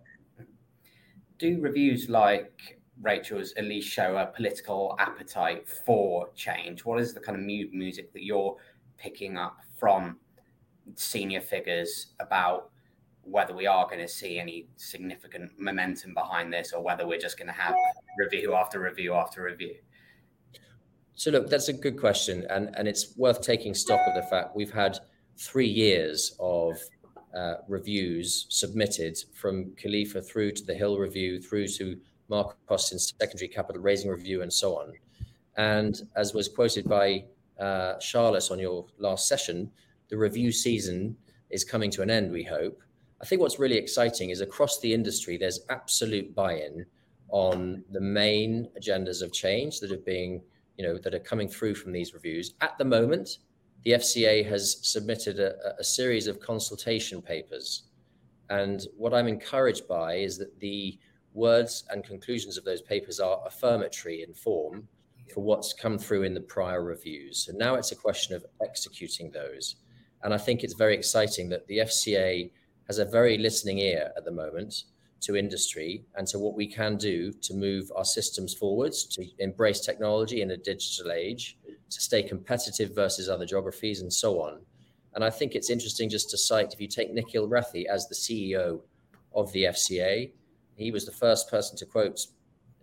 Do 1.39 1.61
reviews 1.61 2.09
like 2.09 2.78
Rachel's 3.01 3.53
at 3.57 3.65
least 3.65 3.89
show 3.89 4.17
a 4.17 4.27
political 4.27 4.97
appetite 4.99 5.69
for 5.69 6.31
change? 6.35 6.85
What 6.85 7.01
is 7.01 7.15
the 7.15 7.21
kind 7.21 7.39
of 7.39 7.45
mood 7.45 7.73
music 7.73 8.13
that 8.13 8.25
you're 8.25 8.57
picking 8.97 9.37
up 9.37 9.59
from 9.77 10.19
senior 10.95 11.41
figures 11.41 12.09
about 12.21 12.71
whether 13.23 13.55
we 13.55 13.67
are 13.67 13.85
going 13.87 14.01
to 14.01 14.09
see 14.09 14.39
any 14.39 14.69
significant 14.77 15.53
momentum 15.59 16.15
behind 16.15 16.53
this 16.53 16.73
or 16.73 16.83
whether 16.83 17.07
we're 17.07 17.19
just 17.19 17.37
going 17.37 17.47
to 17.47 17.53
have 17.53 17.75
review 18.19 18.55
after 18.55 18.81
review 18.81 19.15
after 19.15 19.43
review? 19.43 19.77
So 21.15 21.31
look, 21.31 21.51
that's 21.51 21.69
a 21.69 21.73
good 21.73 21.99
question, 21.99 22.47
and 22.49 22.71
and 22.77 22.87
it's 22.87 23.17
worth 23.17 23.41
taking 23.41 23.75
stock 23.75 24.01
of 24.07 24.15
the 24.15 24.23
fact 24.31 24.55
we've 24.55 24.73
had 24.73 24.99
three 25.37 25.67
years 25.67 26.37
of 26.39 26.79
uh, 27.35 27.55
reviews 27.67 28.47
submitted 28.49 29.19
from 29.35 29.73
Kalifa 29.83 30.25
through 30.25 30.53
to 30.53 30.65
the 30.65 30.75
Hill 30.75 30.97
review, 30.97 31.41
through 31.41 31.67
to 31.69 31.99
Mark 32.29 32.57
Austin's 32.69 33.15
secondary 33.19 33.49
capital 33.49 33.83
raising 33.83 34.11
review, 34.11 34.43
and 34.43 34.53
so 34.53 34.77
on. 34.79 34.93
And 35.57 36.01
as 36.17 36.35
was 36.35 36.49
quoted 36.49 36.89
by 36.89 37.25
uh, 37.59 37.99
Charlotte 37.99 38.51
on 38.51 38.59
your 38.59 38.87
last 38.99 39.29
session, 39.29 39.71
the 40.09 40.17
review 40.17 40.53
season 40.53 41.17
is 41.51 41.65
coming 41.65 41.91
to 41.93 42.03
an 42.03 42.11
end. 42.11 42.31
We 42.31 42.45
hope. 42.45 42.81
I 43.21 43.27
think 43.27 43.41
what's 43.41 43.59
really 43.59 43.77
exciting 43.77 44.31
is 44.31 44.41
across 44.41 44.79
the 44.81 44.95
industry, 44.95 45.37
there's 45.37 45.61
absolute 45.71 46.35
buy-in 46.35 46.87
on 47.31 47.83
the 47.91 48.01
main 48.01 48.69
agendas 48.81 49.23
of 49.23 49.33
change 49.33 49.81
that 49.81 49.91
are 49.91 49.99
being 49.99 50.43
you 50.79 50.87
know, 50.87 50.97
that 50.97 51.13
are 51.13 51.19
coming 51.19 51.49
through 51.49 51.75
from 51.75 51.93
these 51.93 52.15
reviews. 52.15 52.55
At 52.61 52.79
the 52.79 52.85
moment, 52.85 53.39
the 53.85 53.93
FCA 53.93 54.49
has 54.49 54.79
submitted 54.83 55.41
a, 55.41 55.75
a 55.79 55.85
series 55.85 56.29
of 56.29 56.41
consultation 56.41 57.21
papers. 57.21 57.83
And 58.49 58.87
what 58.97 59.13
I'm 59.13 59.27
encouraged 59.27 59.89
by 59.89 60.15
is 60.15 60.39
that 60.39 60.59
the 60.61 60.99
words 61.39 61.85
and 61.91 62.05
conclusions 62.05 62.59
of 62.59 62.65
those 62.65 62.83
papers 62.83 63.21
are 63.21 63.41
affirmatory 63.47 64.23
in 64.23 64.35
form 64.35 64.87
for 65.33 65.43
what's 65.43 65.73
come 65.73 65.99
through 65.99 66.25
in 66.25 66.35
the 66.35 66.41
prior 66.41 66.83
reviews. 66.83 67.47
So 67.47 67.53
now 67.55 67.77
it's 67.77 67.93
a 67.93 67.97
question 67.97 68.35
of 68.35 68.45
executing 68.63 69.31
those. 69.31 69.77
And 70.23 70.35
I 70.35 70.39
think 70.39 70.63
it's 70.63 70.75
very 70.75 70.95
exciting 70.95 71.49
that 71.51 71.67
the 71.67 71.79
FCA 71.79 72.51
has 72.87 72.99
a 72.99 73.05
very 73.05 73.39
listening 73.39 73.79
ear 73.79 74.11
at 74.17 74.25
the 74.25 74.31
moment 74.31 74.85
to 75.21 75.37
industry 75.37 76.05
and 76.17 76.27
to 76.29 76.39
what 76.39 76.55
we 76.55 76.67
can 76.67 76.97
do 76.97 77.33
to 77.33 77.55
move 77.55 77.91
our 77.97 78.05
systems 78.05 78.55
forwards, 78.55 79.05
to 79.05 79.27
embrace 79.39 79.81
technology 79.81 80.43
in 80.43 80.53
a 80.53 80.57
digital 80.57 81.13
age, 81.13 81.59
to 81.91 82.01
stay 82.01 82.23
competitive 82.23 82.95
versus 82.95 83.29
other 83.29 83.47
geographies, 83.47 84.01
and 84.01 84.13
so 84.13 84.41
on. 84.41 84.61
And 85.15 85.25
I 85.25 85.31
think 85.31 85.55
it's 85.55 85.71
interesting 85.71 86.09
just 86.09 86.31
to 86.31 86.39
cite 86.39 86.73
if 86.73 86.81
you 86.81 86.89
take 86.89 87.13
Nikhil 87.13 87.49
Rathi 87.49 87.87
as 87.87 88.09
the 88.09 88.15
CEO 88.15 88.81
of 89.35 89.51
the 89.53 89.65
FCA, 89.65 90.31
he 90.79 90.91
was 90.91 91.05
the 91.05 91.13
first 91.13 91.51
person 91.51 91.77
to 91.77 91.85
quote, 91.85 92.21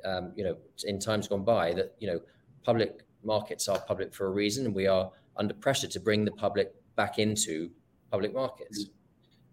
um, 0.04 0.34
you 0.36 0.44
know, 0.44 0.58
in 0.84 1.00
times 1.00 1.28
gone 1.28 1.44
by 1.44 1.74
that, 1.74 1.96
you 2.00 2.08
know, 2.08 2.20
public 2.64 3.04
markets 3.24 3.68
are 3.68 3.80
public 3.80 4.14
for 4.14 4.28
a 4.28 4.30
reason, 4.30 4.66
and 4.66 4.76
we 4.76 4.86
are 4.86 5.10
under 5.38 5.54
pressure 5.54 5.88
to 5.88 6.00
bring 6.00 6.26
the 6.26 6.32
public 6.32 6.74
back 6.96 7.20
into 7.20 7.72
public 8.12 8.34
markets. 8.34 8.88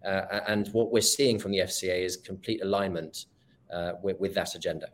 Uh, 0.04 0.40
and 0.48 0.68
what 0.72 0.92
we're 0.92 1.00
seeing 1.00 1.38
from 1.38 1.52
the 1.52 1.58
FCA 1.58 2.04
is 2.04 2.16
complete 2.16 2.60
alignment 2.62 3.26
uh, 3.72 3.92
with, 4.02 4.18
with 4.18 4.34
that 4.34 4.54
agenda. 4.56 4.88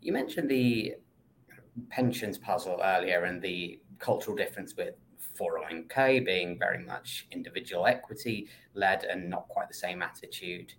You 0.00 0.12
mentioned 0.12 0.48
the 0.48 0.94
pensions 1.90 2.38
puzzle 2.38 2.80
earlier 2.82 3.24
and 3.24 3.42
the 3.42 3.80
cultural 3.98 4.36
difference 4.36 4.76
with 4.76 4.94
401k 5.38 6.24
being 6.24 6.58
very 6.58 6.84
much 6.84 7.26
individual 7.32 7.86
equity 7.86 8.48
led 8.74 9.04
and 9.04 9.28
not 9.28 9.48
quite 9.48 9.68
the 9.68 9.74
same 9.74 10.00
attitude 10.00 10.74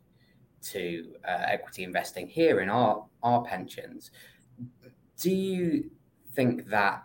to 0.71 1.13
uh, 1.27 1.43
equity 1.47 1.83
investing 1.83 2.27
here 2.27 2.61
in 2.61 2.69
our 2.69 3.05
our 3.23 3.43
pensions 3.43 4.11
do 5.19 5.31
you 5.31 5.89
think 6.33 6.67
that 6.67 7.03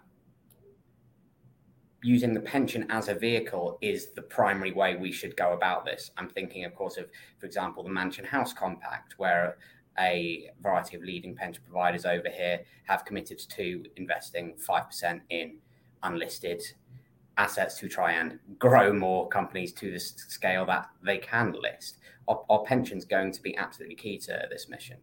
using 2.03 2.35
the 2.35 2.41
pension 2.41 2.87
as 2.91 3.09
a 3.09 3.15
vehicle 3.15 3.79
is 3.81 4.11
the 4.11 4.23
primary 4.23 4.73
way 4.73 4.97
we 4.97 5.13
should 5.13 5.37
go 5.37 5.53
about 5.53 5.85
this. 5.85 6.11
I'm 6.17 6.29
thinking, 6.29 6.65
of 6.65 6.75
course, 6.75 6.97
of, 6.97 7.07
for 7.39 7.47
example, 7.47 7.85
the 7.85 7.91
Mansion 7.91 8.25
House 8.25 8.53
Compact, 8.53 9.15
where 9.19 9.57
a 9.99 10.51
variety 10.61 10.97
of 10.97 11.03
leading 11.03 11.37
pension 11.37 11.63
providers 11.63 12.05
over 12.05 12.29
here 12.29 12.61
have 12.85 13.05
committed 13.05 13.39
to 13.39 13.85
investing 13.97 14.55
5% 14.69 15.21
in 15.31 15.59
unlisted 16.03 16.63
assets 17.39 17.79
to 17.79 17.89
try 17.89 18.13
and 18.13 18.39
grow 18.59 18.93
more 18.93 19.29
companies 19.29 19.73
to 19.73 19.91
the 19.91 19.99
scale 19.99 20.67
that 20.67 20.89
they 21.05 21.19
can 21.19 21.55
list. 21.61 21.99
Are, 22.29 22.43
are 22.49 22.63
pensions 22.65 23.05
going 23.05 23.33
to 23.33 23.43
be 23.43 23.57
absolutely 23.57 23.97
key 23.97 24.19
to 24.19 24.47
this 24.51 24.69
mission? 24.69 24.99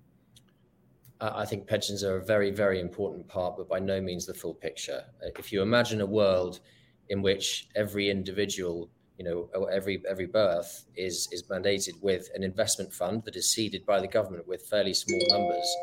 I 1.21 1.45
think 1.45 1.67
pensions 1.67 2.03
are 2.03 2.15
a 2.15 2.24
very, 2.24 2.50
very 2.50 2.79
important 2.79 3.27
part, 3.27 3.57
but 3.57 3.67
by 3.67 3.79
no 3.79 4.00
means 4.00 4.25
the 4.25 4.33
full 4.33 4.53
picture. 4.53 5.03
If 5.38 5.51
you 5.51 5.62
imagine 5.62 6.00
a 6.00 6.05
world 6.05 6.62
in 7.09 7.21
which 7.21 7.67
every 7.75 8.09
individual, 8.09 8.89
you 9.17 9.25
know, 9.25 9.65
every 9.65 10.01
every 10.07 10.27
birth 10.27 10.86
is 10.95 11.27
is 11.33 11.43
mandated 11.43 12.01
with 12.01 12.29
an 12.36 12.43
investment 12.43 12.93
fund 12.93 13.25
that 13.25 13.36
is 13.36 13.51
seeded 13.51 13.86
by 13.86 14.00
the 14.00 14.07
government 14.07 14.48
with 14.48 14.62
fairly 14.62 14.93
small 14.93 15.19
numbers. 15.29 15.75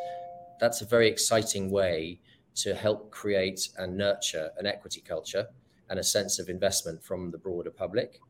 That's 0.59 0.81
a 0.81 0.87
very 0.87 1.07
exciting 1.07 1.71
way 1.71 2.21
to 2.57 2.75
help 2.75 3.11
create 3.11 3.69
and 3.77 3.99
nurture 3.99 4.53
an 4.57 4.65
equity 4.65 5.03
culture 5.03 5.49
and 5.91 5.99
a 5.99 6.05
sense 6.05 6.39
of 6.39 6.49
investment 6.49 7.03
from 7.03 7.31
the 7.31 7.39
broader 7.39 7.71
public. 7.71 8.21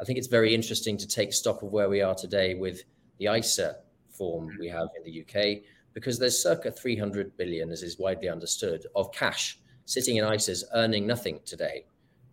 I 0.00 0.04
think 0.04 0.18
it's 0.18 0.26
very 0.26 0.54
interesting 0.54 0.96
to 0.98 1.06
take 1.06 1.32
stock 1.32 1.62
of 1.62 1.72
where 1.72 1.88
we 1.88 2.02
are 2.02 2.14
today 2.14 2.54
with 2.54 2.82
the 3.18 3.26
ISA 3.26 3.76
form 4.08 4.50
we 4.58 4.68
have 4.68 4.88
in 4.96 5.04
the 5.04 5.20
UK, 5.22 5.62
because 5.92 6.18
there's 6.18 6.40
circa 6.40 6.70
300 6.70 7.36
billion, 7.36 7.70
as 7.70 7.82
is 7.82 7.98
widely 7.98 8.28
understood, 8.28 8.86
of 8.96 9.12
cash 9.12 9.58
sitting 9.84 10.16
in 10.16 10.24
ISAs 10.24 10.64
earning 10.74 11.06
nothing 11.06 11.38
today 11.44 11.84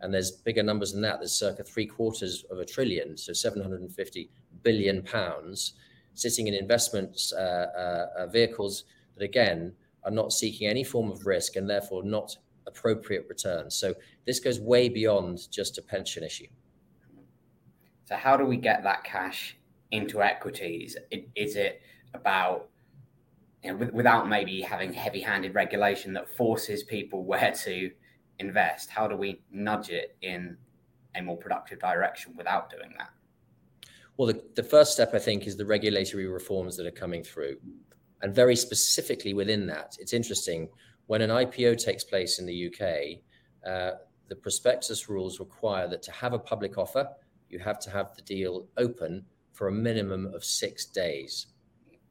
and 0.01 0.13
there's 0.13 0.31
bigger 0.31 0.63
numbers 0.63 0.91
than 0.91 1.01
that. 1.01 1.19
There's 1.19 1.31
circa 1.31 1.63
three 1.63 1.85
quarters 1.85 2.43
of 2.49 2.59
a 2.59 2.65
trillion, 2.65 3.15
so 3.15 3.33
750 3.33 4.29
billion 4.63 5.01
pounds, 5.03 5.73
sitting 6.13 6.47
in 6.47 6.53
investment 6.53 7.17
uh, 7.33 7.39
uh, 7.39 8.07
uh, 8.17 8.27
vehicles 8.27 8.85
that 9.15 9.23
again 9.23 9.73
are 10.03 10.11
not 10.11 10.33
seeking 10.33 10.67
any 10.67 10.83
form 10.83 11.11
of 11.11 11.25
risk 11.25 11.55
and 11.55 11.69
therefore 11.69 12.03
not 12.03 12.35
appropriate 12.67 13.25
returns. 13.27 13.75
So 13.75 13.93
this 14.25 14.39
goes 14.39 14.59
way 14.59 14.89
beyond 14.89 15.49
just 15.51 15.77
a 15.77 15.81
pension 15.81 16.23
issue. 16.23 16.47
So 18.05 18.15
how 18.15 18.37
do 18.37 18.45
we 18.45 18.57
get 18.57 18.83
that 18.83 19.03
cash 19.03 19.57
into 19.91 20.21
equities? 20.21 20.97
Is 21.35 21.55
it 21.55 21.81
about 22.13 22.69
you 23.63 23.73
know, 23.73 23.89
without 23.93 24.27
maybe 24.27 24.61
having 24.61 24.91
heavy-handed 24.91 25.53
regulation 25.55 26.13
that 26.13 26.29
forces 26.29 26.83
people 26.83 27.23
where 27.31 27.51
to 27.63 27.91
invest? 28.39 28.89
How 28.89 29.07
do 29.07 29.15
we 29.15 29.41
nudge 29.51 29.89
it 29.89 30.17
in 30.21 30.57
a 31.15 31.21
more 31.21 31.37
productive 31.37 31.79
direction 31.79 32.33
without 32.37 32.69
doing 32.69 32.93
that? 32.97 33.09
Well, 34.17 34.27
the, 34.27 34.43
the 34.55 34.63
first 34.63 34.93
step, 34.93 35.13
I 35.13 35.19
think, 35.19 35.47
is 35.47 35.57
the 35.57 35.65
regulatory 35.65 36.27
reforms 36.27 36.77
that 36.77 36.85
are 36.85 36.91
coming 36.91 37.23
through. 37.23 37.57
And 38.21 38.35
very 38.35 38.55
specifically 38.55 39.33
within 39.33 39.65
that, 39.67 39.95
it's 39.99 40.13
interesting 40.13 40.69
when 41.11 41.21
an 41.21 41.29
IPO 41.29 41.77
takes 41.77 42.05
place 42.05 42.39
in 42.39 42.45
the 42.45 42.67
UK, 42.67 43.19
uh, 43.69 43.97
the 44.29 44.35
prospectus 44.37 45.09
rules 45.09 45.41
require 45.41 45.85
that 45.85 46.01
to 46.01 46.09
have 46.09 46.31
a 46.31 46.39
public 46.39 46.77
offer, 46.77 47.05
you 47.49 47.59
have 47.59 47.79
to 47.79 47.89
have 47.89 48.15
the 48.15 48.21
deal 48.21 48.65
open 48.77 49.25
for 49.51 49.67
a 49.67 49.71
minimum 49.73 50.31
of 50.33 50.45
six 50.45 50.85
days. 50.85 51.47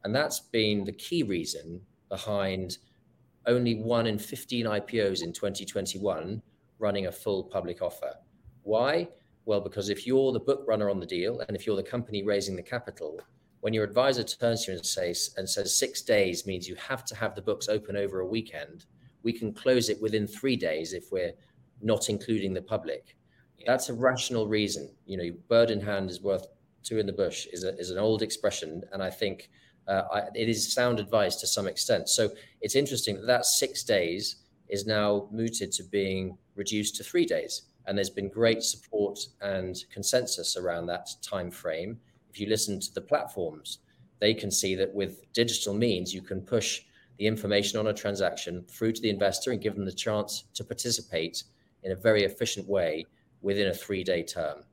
And 0.04 0.14
that's 0.14 0.40
been 0.40 0.84
the 0.84 0.92
key 0.92 1.22
reason 1.22 1.80
behind 2.10 2.76
only 3.46 3.76
one 3.76 4.06
in 4.06 4.18
15 4.18 4.66
IPOs 4.66 5.22
in 5.22 5.32
2021 5.32 6.42
running 6.78 7.06
a 7.06 7.12
full 7.12 7.44
public 7.44 7.80
offer. 7.80 8.12
Why? 8.64 9.08
Well, 9.46 9.62
because 9.62 9.88
if 9.88 10.06
you're 10.06 10.32
the 10.32 10.40
book 10.40 10.62
runner 10.68 10.90
on 10.90 11.00
the 11.00 11.06
deal 11.06 11.40
and 11.48 11.56
if 11.56 11.66
you're 11.66 11.74
the 11.74 11.82
company 11.82 12.22
raising 12.22 12.54
the 12.54 12.62
capital, 12.62 13.18
when 13.60 13.74
your 13.74 13.84
advisor 13.84 14.24
turns 14.24 14.64
to 14.64 14.72
you 14.72 14.78
and 14.78 14.86
says 14.86 15.34
and 15.36 15.48
says 15.48 15.76
six 15.76 16.02
days 16.02 16.46
means 16.46 16.68
you 16.68 16.76
have 16.76 17.04
to 17.06 17.14
have 17.14 17.34
the 17.34 17.42
books 17.42 17.68
open 17.68 17.96
over 17.96 18.20
a 18.20 18.26
weekend, 18.26 18.86
we 19.22 19.32
can 19.32 19.52
close 19.52 19.88
it 19.88 20.00
within 20.00 20.26
three 20.26 20.56
days 20.56 20.92
if 20.92 21.12
we're 21.12 21.32
not 21.82 22.08
including 22.08 22.54
the 22.54 22.62
public. 22.62 23.16
That's 23.66 23.90
a 23.90 23.94
rational 23.94 24.48
reason. 24.48 24.90
You 25.04 25.18
know, 25.18 25.30
bird 25.48 25.70
in 25.70 25.80
hand 25.80 26.10
is 26.10 26.22
worth 26.22 26.46
two 26.82 26.98
in 26.98 27.06
the 27.06 27.12
bush 27.12 27.46
is, 27.52 27.64
a, 27.64 27.76
is 27.78 27.90
an 27.90 27.98
old 27.98 28.22
expression, 28.22 28.82
and 28.92 29.02
I 29.02 29.10
think 29.10 29.50
uh, 29.86 30.02
I, 30.12 30.18
it 30.34 30.48
is 30.48 30.72
sound 30.72 30.98
advice 30.98 31.36
to 31.36 31.46
some 31.46 31.66
extent. 31.66 32.08
So 32.08 32.30
it's 32.60 32.74
interesting 32.74 33.16
that 33.16 33.26
that 33.26 33.44
six 33.44 33.82
days 33.82 34.36
is 34.68 34.86
now 34.86 35.28
mooted 35.30 35.72
to 35.72 35.82
being 35.82 36.38
reduced 36.54 36.96
to 36.96 37.04
three 37.04 37.26
days, 37.26 37.62
and 37.86 37.98
there's 37.98 38.10
been 38.10 38.28
great 38.28 38.62
support 38.62 39.18
and 39.42 39.84
consensus 39.92 40.56
around 40.56 40.86
that 40.86 41.10
time 41.22 41.50
frame. 41.50 41.98
If 42.30 42.40
you 42.40 42.48
listen 42.48 42.80
to 42.80 42.94
the 42.94 43.00
platforms, 43.00 43.78
they 44.20 44.34
can 44.34 44.50
see 44.50 44.74
that 44.76 44.94
with 44.94 45.32
digital 45.32 45.74
means, 45.74 46.14
you 46.14 46.22
can 46.22 46.40
push 46.40 46.82
the 47.18 47.26
information 47.26 47.78
on 47.78 47.88
a 47.88 47.92
transaction 47.92 48.64
through 48.68 48.92
to 48.92 49.02
the 49.02 49.10
investor 49.10 49.50
and 49.50 49.60
give 49.60 49.74
them 49.74 49.84
the 49.84 49.92
chance 49.92 50.44
to 50.54 50.64
participate 50.64 51.44
in 51.82 51.92
a 51.92 51.96
very 51.96 52.24
efficient 52.24 52.68
way 52.68 53.04
within 53.42 53.68
a 53.68 53.74
three 53.74 54.04
day 54.04 54.22
term. 54.22 54.64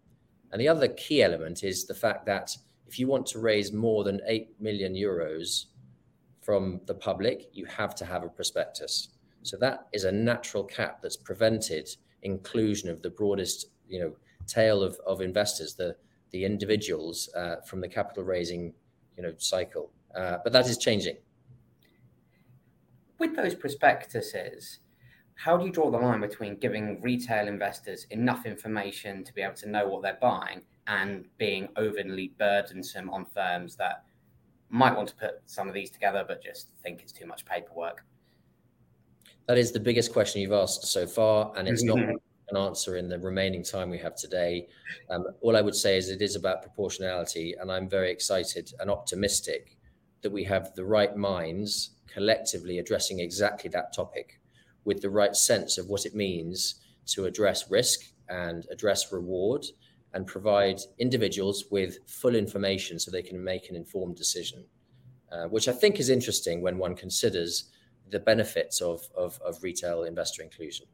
And 0.52 0.62
the 0.62 0.68
other 0.68 0.88
key 0.88 1.24
element 1.24 1.64
is 1.64 1.86
the 1.86 1.94
fact 1.94 2.26
that 2.26 2.56
if 2.88 2.98
you 3.00 3.08
want 3.08 3.26
to 3.28 3.40
raise 3.40 3.74
more 3.74 4.04
than 4.04 4.22
8 4.26 4.62
million 4.62 4.94
euros 4.94 5.66
from 6.42 6.80
the 6.86 6.94
public, 6.94 7.50
you 7.52 7.66
have 7.66 7.94
to 7.96 8.06
have 8.06 8.24
a 8.24 8.30
prospectus. 8.30 9.10
So 9.44 9.58
that 9.58 9.88
is 9.92 10.06
a 10.06 10.12
natural 10.12 10.64
cap 10.64 11.02
that's 11.02 11.18
prevented 11.18 11.90
inclusion 12.24 12.90
of 12.90 13.02
the 13.02 13.10
broadest, 13.10 13.66
you 13.88 14.00
know, 14.00 14.14
tail 14.48 14.82
of, 14.82 14.98
of 15.06 15.20
investors, 15.22 15.76
the 15.76 15.96
the 16.32 16.46
individuals 16.46 17.30
uh, 17.36 17.58
from 17.66 17.82
the 17.82 17.88
capital 17.88 18.24
raising, 18.24 18.74
you 19.16 19.24
know, 19.24 19.34
cycle. 19.38 19.92
Uh, 20.16 20.38
but 20.44 20.54
that 20.54 20.68
is 20.68 20.78
changing. 20.78 21.18
With 23.20 23.36
those 23.36 23.56
prospectuses, 23.56 24.80
how 25.36 25.58
do 25.58 25.66
you 25.66 25.72
draw 25.72 25.92
the 25.92 25.98
line 25.98 26.22
between 26.22 26.58
giving 26.58 27.02
retail 27.02 27.48
investors 27.48 28.06
enough 28.10 28.46
information 28.46 29.24
to 29.24 29.34
be 29.34 29.42
able 29.42 29.56
to 29.56 29.70
know 29.70 29.88
what 29.88 30.02
they're 30.02 30.18
buying 30.22 30.62
and 30.88 31.26
being 31.38 31.70
overly 31.76 32.34
burdensome 32.40 33.10
on 33.10 33.26
firms 33.26 33.76
that 33.76 34.04
might 34.70 34.96
want 34.96 35.10
to 35.10 35.16
put 35.16 35.42
some 35.46 35.68
of 35.68 35.74
these 35.74 35.90
together 35.90 36.26
but 36.28 36.44
just 36.44 36.70
think 36.84 37.02
it's 37.02 37.12
too 37.12 37.26
much 37.26 37.46
paperwork? 37.46 38.04
That 39.48 39.58
is 39.58 39.72
the 39.72 39.80
biggest 39.80 40.12
question 40.12 40.42
you've 40.42 40.52
asked 40.52 40.86
so 40.86 41.08
far, 41.08 41.54
and 41.56 41.68
it's 41.68 41.84
not 41.84 41.98
an 42.50 42.58
answer 42.58 42.98
in 42.98 43.10
the 43.10 43.20
remaining 43.20 43.63
time 43.63 43.89
we 43.89 43.98
have 43.98 44.16
today. 44.16 44.68
Um, 45.10 45.25
all 45.42 45.58
I 45.58 45.62
would 45.62 45.75
say 45.75 45.98
is 45.98 46.10
it 46.10 46.22
is 46.22 46.36
about 46.36 46.62
proportionality, 46.62 47.56
and 47.60 47.72
I'm 47.72 47.89
very 47.89 48.12
excited 48.12 48.74
and 48.80 48.89
optimistic 48.89 49.77
that 50.22 50.32
we 50.32 50.44
have 50.46 50.74
the 50.75 50.86
right 50.86 51.16
minds 51.16 51.92
collectively 52.12 52.80
addressing 52.80 53.20
exactly 53.20 53.70
that 53.72 53.94
topic 53.94 54.39
with 54.86 55.01
the 55.01 55.10
right 55.10 55.36
sense 55.36 55.77
of 55.77 55.88
what 55.88 56.06
it 56.06 56.16
means 56.16 56.75
to 57.06 57.25
address 57.25 57.70
risk 57.70 58.00
and 58.30 58.66
address 58.72 59.12
reward 59.12 59.66
and 60.13 60.25
provide 60.25 60.80
individuals 61.00 61.66
with 61.70 62.00
full 62.08 62.36
information 62.36 62.98
so 62.98 63.12
they 63.12 63.22
can 63.22 63.44
make 63.44 63.70
an 63.70 63.75
informed 63.75 64.16
decision, 64.16 64.63
uh, 65.32 65.46
which 65.46 65.68
I 65.68 65.74
think 65.74 66.00
is 66.00 66.10
interesting 66.10 66.62
when 66.62 66.77
one 66.77 66.96
considers 66.96 67.70
the 68.10 68.20
benefits 68.20 68.82
of, 68.82 69.01
of, 69.16 69.39
of 69.46 69.62
retail 69.62 70.04
investor 70.04 70.42
inclusion. 70.42 70.88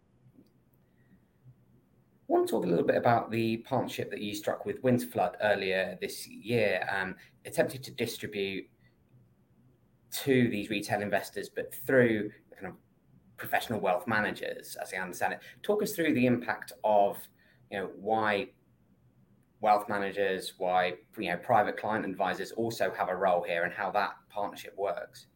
I 2.29 2.31
want 2.31 2.47
to 2.47 2.51
talk 2.51 2.63
a 2.63 2.67
little 2.67 2.85
bit 2.85 2.95
about 2.95 3.31
the 3.31 3.57
partnership 3.57 4.09
that 4.11 4.21
you 4.21 4.33
struck 4.33 4.65
with 4.65 4.81
Winterflood 4.81 5.33
earlier 5.41 5.97
this 5.99 6.25
year, 6.27 6.87
um, 6.89 7.15
attempted 7.45 7.83
to 7.83 7.91
distribute 7.91 8.65
to 10.23 10.47
these 10.49 10.69
retail 10.69 11.01
investors, 11.01 11.49
but 11.49 11.75
through 11.85 12.31
kind 12.55 12.67
of 12.67 12.73
professional 13.37 13.79
wealth 13.79 14.07
managers, 14.07 14.77
as 14.81 14.93
I 14.93 14.97
understand 14.97 15.33
it. 15.33 15.39
Talk 15.63 15.83
us 15.83 15.91
through 15.93 16.13
the 16.13 16.25
impact 16.25 16.71
of, 16.83 17.17
you 17.69 17.79
know, 17.79 17.89
why 17.99 18.49
wealth 19.59 19.89
managers, 19.89 20.53
why 20.57 20.93
you 21.17 21.29
know 21.29 21.37
private 21.37 21.77
client 21.77 22.05
advisors 22.05 22.51
also 22.51 22.93
have 22.95 23.09
a 23.09 23.15
role 23.15 23.43
here, 23.43 23.63
and 23.63 23.73
how 23.73 23.89
that 23.91 24.11
partnership 24.29 24.75
works. 24.77 25.27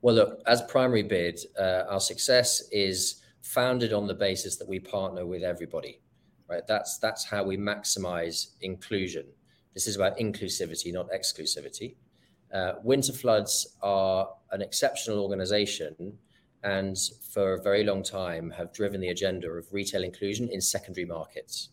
Well, 0.00 0.14
look, 0.14 0.40
as 0.46 0.62
primary 0.62 1.02
bid, 1.02 1.38
uh, 1.58 1.84
our 1.88 2.00
success 2.00 2.62
is 2.70 3.22
founded 3.42 3.92
on 3.92 4.06
the 4.06 4.14
basis 4.14 4.56
that 4.56 4.68
we 4.68 4.78
partner 4.78 5.26
with 5.26 5.42
everybody, 5.42 6.00
right? 6.48 6.66
That's 6.66 6.98
that's 6.98 7.24
how 7.24 7.44
we 7.44 7.56
maximize 7.56 8.48
inclusion. 8.60 9.26
This 9.74 9.86
is 9.86 9.96
about 9.96 10.16
inclusivity, 10.18 10.92
not 10.92 11.10
exclusivity. 11.10 11.96
Uh, 12.52 12.74
Winterfloods 12.84 13.66
are 13.82 14.28
an 14.52 14.62
exceptional 14.62 15.20
organization 15.20 16.16
and 16.62 16.96
for 17.30 17.54
a 17.54 17.62
very 17.62 17.84
long 17.84 18.02
time 18.02 18.50
have 18.50 18.72
driven 18.72 19.00
the 19.00 19.08
agenda 19.08 19.48
of 19.48 19.72
retail 19.72 20.02
inclusion 20.02 20.48
in 20.48 20.60
secondary 20.60 21.04
markets. 21.04 21.70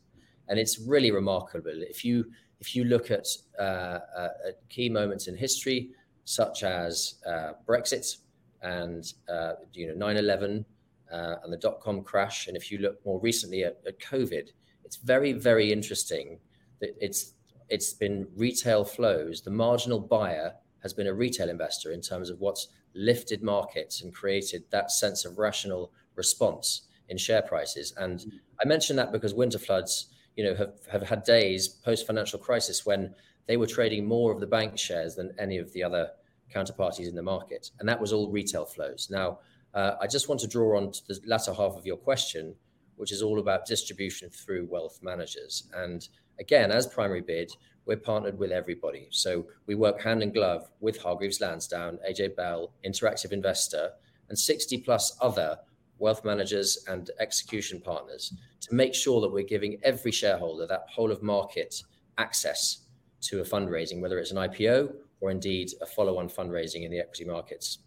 And 0.47 0.59
it's 0.59 0.79
really 0.79 1.11
remarkable. 1.11 1.71
If 1.73 2.03
you 2.03 2.25
if 2.59 2.75
you 2.75 2.85
look 2.85 3.11
at, 3.11 3.27
uh, 3.59 3.99
uh, 4.15 4.29
at 4.47 4.69
key 4.69 4.87
moments 4.87 5.27
in 5.27 5.35
history, 5.35 5.89
such 6.23 6.63
as 6.63 7.15
uh, 7.27 7.53
Brexit 7.67 8.17
and 8.61 9.13
uh, 9.27 9.53
you 9.73 9.93
know 9.93 10.05
9/11 10.05 10.63
uh, 11.11 11.35
and 11.43 11.51
the 11.51 11.57
dot 11.57 11.81
com 11.81 12.03
crash, 12.03 12.47
and 12.47 12.55
if 12.55 12.71
you 12.71 12.77
look 12.77 13.05
more 13.05 13.19
recently 13.19 13.63
at, 13.63 13.81
at 13.85 13.99
COVID, 13.99 14.49
it's 14.93 15.03
very 15.03 15.33
very 15.33 15.71
interesting 15.71 16.39
that 16.79 16.95
it's 16.99 17.33
it's 17.69 17.93
been 17.93 18.27
retail 18.35 18.83
flows. 18.83 19.41
The 19.41 19.49
marginal 19.49 19.99
buyer 19.99 20.53
has 20.83 20.93
been 20.93 21.07
a 21.07 21.13
retail 21.13 21.49
investor 21.49 21.91
in 21.91 22.01
terms 22.01 22.29
of 22.29 22.39
what's 22.39 22.67
lifted 22.93 23.41
markets 23.41 24.03
and 24.03 24.13
created 24.13 24.65
that 24.69 24.91
sense 24.91 25.25
of 25.25 25.39
rational 25.39 25.91
response 26.15 26.83
in 27.09 27.17
share 27.17 27.41
prices. 27.41 27.93
And 27.97 28.19
mm-hmm. 28.19 28.37
I 28.61 28.67
mention 28.67 28.95
that 28.97 29.11
because 29.11 29.33
Winterfloods, 29.33 30.05
you 30.35 30.43
know, 30.43 30.55
have, 30.55 30.73
have 30.91 31.01
had 31.01 31.23
days 31.23 31.67
post 31.67 32.05
financial 32.05 32.37
crisis 32.37 32.85
when 32.85 33.15
they 33.47 33.57
were 33.57 33.65
trading 33.65 34.05
more 34.05 34.31
of 34.31 34.39
the 34.39 34.45
bank 34.45 34.77
shares 34.77 35.15
than 35.15 35.33
any 35.39 35.57
of 35.57 35.73
the 35.73 35.83
other 35.83 36.11
counterparties 36.53 37.07
in 37.07 37.15
the 37.15 37.23
market. 37.23 37.71
And 37.79 37.89
that 37.89 37.99
was 37.99 38.13
all 38.13 38.29
retail 38.29 38.65
flows. 38.65 39.07
Now, 39.09 39.39
uh, 39.73 39.95
I 39.99 40.05
just 40.05 40.29
want 40.29 40.41
to 40.41 40.47
draw 40.47 40.77
on 40.77 40.91
to 40.91 41.01
the 41.07 41.19
latter 41.25 41.51
half 41.51 41.73
of 41.73 41.85
your 41.87 41.97
question, 41.97 42.55
which 43.03 43.11
is 43.11 43.21
all 43.21 43.39
about 43.39 43.65
distribution 43.65 44.29
through 44.29 44.65
wealth 44.71 44.99
managers. 45.01 45.67
And 45.75 46.07
again, 46.39 46.71
as 46.71 46.87
primary 46.87 47.19
bid, 47.19 47.51
we're 47.85 47.97
partnered 47.97 48.39
with 48.39 48.49
everybody. 48.49 49.09
So 49.11 49.45
we 49.67 49.75
work 49.75 50.01
hand 50.01 50.23
in 50.23 50.31
glove 50.31 50.69
with 50.79 51.01
Hargreaves 51.03 51.41
Lansdown, 51.41 51.99
AJ 52.09 52.37
Bell, 52.37 52.71
Interactive 52.85 53.33
Investor, 53.33 53.89
and 54.29 54.39
60 54.39 54.77
plus 54.83 55.17
other 55.19 55.59
wealth 55.99 56.23
managers 56.23 56.85
and 56.87 57.11
execution 57.19 57.81
partners 57.81 58.33
to 58.61 58.73
make 58.73 58.95
sure 58.95 59.19
that 59.19 59.33
we're 59.33 59.43
giving 59.43 59.81
every 59.83 60.13
shareholder 60.13 60.65
that 60.65 60.85
whole 60.89 61.11
of 61.11 61.21
market 61.21 61.83
access 62.17 62.85
to 63.19 63.41
a 63.41 63.43
fundraising, 63.43 63.99
whether 63.99 64.17
it's 64.17 64.31
an 64.31 64.37
IPO 64.37 64.93
or 65.19 65.29
indeed 65.29 65.71
a 65.81 65.85
follow 65.85 66.19
on 66.19 66.29
fundraising 66.29 66.85
in 66.85 66.91
the 66.91 66.99
equity 66.99 67.25
markets. 67.25 67.79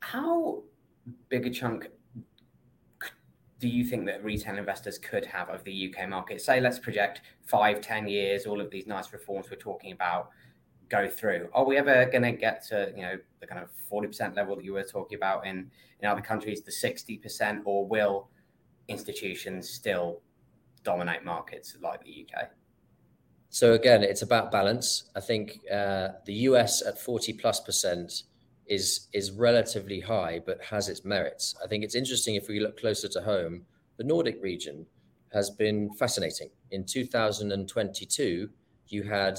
How 0.00 0.62
big 1.28 1.46
a 1.46 1.50
chunk 1.50 1.90
do 3.60 3.68
you 3.68 3.84
think 3.84 4.06
that 4.06 4.24
retail 4.24 4.56
investors 4.56 4.98
could 4.98 5.26
have 5.26 5.50
of 5.50 5.62
the 5.64 5.94
UK 5.94 6.08
market? 6.08 6.40
Say, 6.40 6.60
let's 6.60 6.78
project 6.78 7.20
five, 7.44 7.82
ten 7.82 8.08
years, 8.08 8.46
all 8.46 8.60
of 8.60 8.70
these 8.70 8.86
nice 8.86 9.12
reforms 9.12 9.50
we're 9.50 9.58
talking 9.58 9.92
about 9.92 10.30
go 10.88 11.08
through. 11.08 11.48
Are 11.52 11.64
we 11.64 11.76
ever 11.76 12.06
going 12.06 12.24
to 12.24 12.32
get 12.32 12.66
to, 12.68 12.92
you 12.96 13.02
know, 13.02 13.18
the 13.38 13.46
kind 13.46 13.62
of 13.62 13.70
40% 13.90 14.34
level 14.34 14.56
that 14.56 14.64
you 14.64 14.72
were 14.72 14.82
talking 14.82 15.16
about 15.16 15.46
in, 15.46 15.70
in 16.00 16.08
other 16.08 16.20
countries, 16.20 16.62
the 16.62 16.72
60%, 16.72 17.60
or 17.64 17.86
will 17.86 18.28
institutions 18.88 19.68
still 19.68 20.20
dominate 20.82 21.24
markets 21.24 21.76
like 21.80 22.02
the 22.02 22.26
UK? 22.26 22.48
So 23.50 23.74
again, 23.74 24.02
it's 24.02 24.22
about 24.22 24.50
balance. 24.50 25.10
I 25.14 25.20
think 25.20 25.60
uh, 25.70 26.08
the 26.24 26.34
US 26.48 26.82
at 26.84 27.00
40 27.00 27.34
plus 27.34 27.60
percent 27.60 28.24
is 28.70 29.08
is 29.12 29.32
relatively 29.32 30.00
high, 30.00 30.40
but 30.46 30.62
has 30.62 30.88
its 30.88 31.04
merits. 31.04 31.54
I 31.62 31.66
think 31.66 31.84
it's 31.84 31.96
interesting 31.96 32.36
if 32.36 32.48
we 32.48 32.60
look 32.60 32.80
closer 32.80 33.08
to 33.08 33.20
home. 33.20 33.66
The 33.98 34.04
Nordic 34.04 34.42
region 34.42 34.86
has 35.32 35.50
been 35.50 35.92
fascinating. 35.94 36.50
In 36.70 36.84
2022, 36.84 38.48
you 38.86 39.02
had 39.02 39.38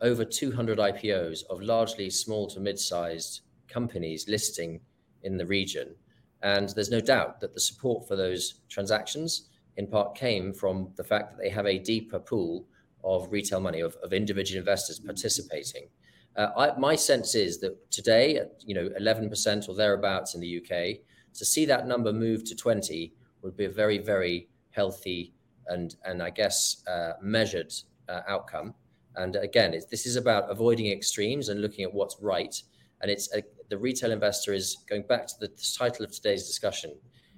over 0.00 0.24
200 0.24 0.78
IPOs 0.78 1.44
of 1.48 1.62
largely 1.62 2.10
small 2.10 2.48
to 2.48 2.60
mid-sized 2.60 3.40
companies 3.68 4.28
listing 4.28 4.80
in 5.22 5.36
the 5.36 5.46
region, 5.46 5.94
and 6.42 6.68
there's 6.70 6.90
no 6.90 7.00
doubt 7.00 7.40
that 7.40 7.54
the 7.54 7.60
support 7.60 8.08
for 8.08 8.16
those 8.16 8.62
transactions, 8.68 9.48
in 9.76 9.86
part, 9.86 10.16
came 10.16 10.52
from 10.52 10.90
the 10.96 11.04
fact 11.04 11.30
that 11.30 11.42
they 11.42 11.50
have 11.50 11.66
a 11.66 11.78
deeper 11.78 12.18
pool 12.18 12.66
of 13.04 13.30
retail 13.30 13.60
money 13.60 13.80
of, 13.80 13.96
of 14.02 14.12
individual 14.12 14.58
investors 14.58 14.98
participating. 14.98 15.88
Uh, 16.36 16.48
I, 16.56 16.78
my 16.78 16.96
sense 16.96 17.34
is 17.34 17.58
that 17.60 17.90
today, 17.90 18.40
you 18.64 18.74
know, 18.74 18.88
11% 19.00 19.68
or 19.68 19.74
thereabouts 19.74 20.34
in 20.34 20.40
the 20.40 20.58
UK, 20.58 21.00
to 21.34 21.44
see 21.44 21.64
that 21.66 21.86
number 21.86 22.12
move 22.12 22.44
to 22.44 22.54
20 22.54 23.12
would 23.42 23.56
be 23.56 23.66
a 23.66 23.70
very, 23.70 23.98
very 23.98 24.48
healthy 24.70 25.32
and, 25.66 25.96
and 26.04 26.22
I 26.22 26.30
guess, 26.30 26.82
uh, 26.86 27.12
measured 27.20 27.72
uh, 28.08 28.20
outcome. 28.26 28.74
And 29.16 29.36
again, 29.36 29.78
this 29.90 30.06
is 30.06 30.16
about 30.16 30.50
avoiding 30.50 30.90
extremes 30.90 31.50
and 31.50 31.60
looking 31.60 31.84
at 31.84 31.92
what's 31.92 32.16
right. 32.20 32.54
And 33.02 33.10
it's 33.10 33.32
a, 33.34 33.42
the 33.68 33.76
retail 33.76 34.10
investor 34.10 34.54
is 34.54 34.78
going 34.88 35.02
back 35.02 35.26
to 35.26 35.34
the, 35.40 35.48
the 35.48 35.74
title 35.76 36.04
of 36.04 36.12
today's 36.12 36.46
discussion 36.46 36.94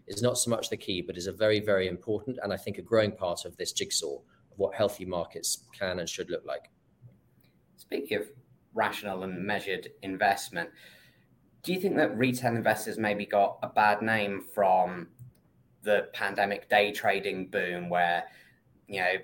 is 0.07 0.23
not 0.23 0.39
so 0.39 0.51
much 0.51 0.69
the 0.69 0.77
key, 0.77 1.03
but 1.03 1.17
is 1.17 1.27
a 1.27 1.33
very, 1.33 1.61
very 1.61 1.89
important 1.89 2.39
and 2.43 2.53
I 2.53 2.57
think 2.57 2.79
a 2.79 2.83
growing 2.83 3.13
part 3.13 3.45
of 3.45 3.57
this 3.57 3.73
jigsaw 3.73 4.17
of 4.17 4.59
what 4.59 4.75
healthy 4.75 5.05
markets 5.05 5.65
can 5.77 5.99
and 5.99 6.09
should 6.09 6.31
look 6.31 6.45
like. 6.45 6.71
Speaking 7.77 8.19
of 8.19 8.29
rational 8.75 9.23
and 9.23 9.45
measured 9.45 9.89
investment. 10.03 10.71
Do 11.63 11.73
you 11.73 11.81
think 11.81 11.97
that 11.97 12.17
retail 12.19 12.55
investors 12.55 12.99
maybe 12.99 13.25
got 13.25 13.59
a 13.63 13.69
bad 13.69 14.03
name 14.03 14.45
from 14.55 15.09
the 15.83 16.09
pandemic 16.13 16.69
day 16.69 16.93
trading 16.93 17.49
boom 17.49 17.89
where, 17.89 18.25
you 18.87 19.01
know, 19.01 19.15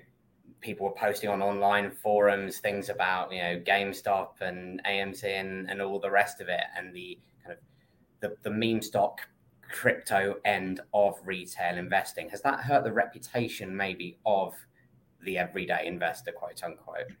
people 0.61 0.85
were 0.87 0.93
posting 0.93 1.29
on 1.29 1.41
online 1.41 1.91
forums 1.91 2.59
things 2.59 2.89
about 2.89 3.31
you 3.33 3.41
know 3.41 3.59
GameStop 3.59 4.41
and 4.41 4.81
AMC 4.85 5.23
and, 5.23 5.69
and 5.69 5.81
all 5.81 5.99
the 5.99 6.09
rest 6.09 6.39
of 6.39 6.47
it, 6.47 6.61
and 6.77 6.95
the 6.95 7.19
kind 7.43 7.57
of 7.57 7.59
the, 8.21 8.37
the 8.43 8.55
meme 8.55 8.81
stock 8.81 9.21
crypto 9.69 10.35
end 10.45 10.81
of 10.93 11.19
retail 11.25 11.77
investing. 11.77 12.29
Has 12.29 12.41
that 12.41 12.59
hurt 12.59 12.83
the 12.83 12.91
reputation 12.91 13.75
maybe 13.75 14.19
of 14.25 14.53
the 15.23 15.37
everyday 15.37 15.85
investor, 15.85 16.31
quote 16.31 16.63
unquote? 16.63 17.11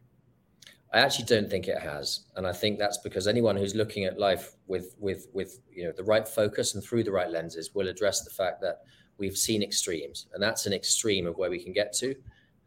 I 0.93 0.99
actually 0.99 1.25
don't 1.25 1.49
think 1.49 1.67
it 1.69 1.79
has, 1.79 2.25
and 2.35 2.45
I 2.45 2.51
think 2.51 2.77
that's 2.77 2.97
because 2.97 3.25
anyone 3.25 3.55
who's 3.55 3.75
looking 3.75 4.03
at 4.03 4.19
life 4.19 4.55
with 4.67 4.95
with 4.99 5.27
with 5.33 5.59
you 5.71 5.85
know 5.85 5.93
the 5.95 6.03
right 6.03 6.27
focus 6.27 6.75
and 6.75 6.83
through 6.83 7.05
the 7.05 7.11
right 7.11 7.29
lenses 7.29 7.73
will 7.73 7.87
address 7.87 8.23
the 8.23 8.29
fact 8.29 8.59
that 8.61 8.81
we've 9.17 9.37
seen 9.37 9.63
extremes, 9.63 10.27
and 10.33 10.43
that's 10.43 10.65
an 10.65 10.73
extreme 10.73 11.27
of 11.27 11.37
where 11.37 11.49
we 11.49 11.63
can 11.63 11.71
get 11.71 11.93
to, 11.93 12.15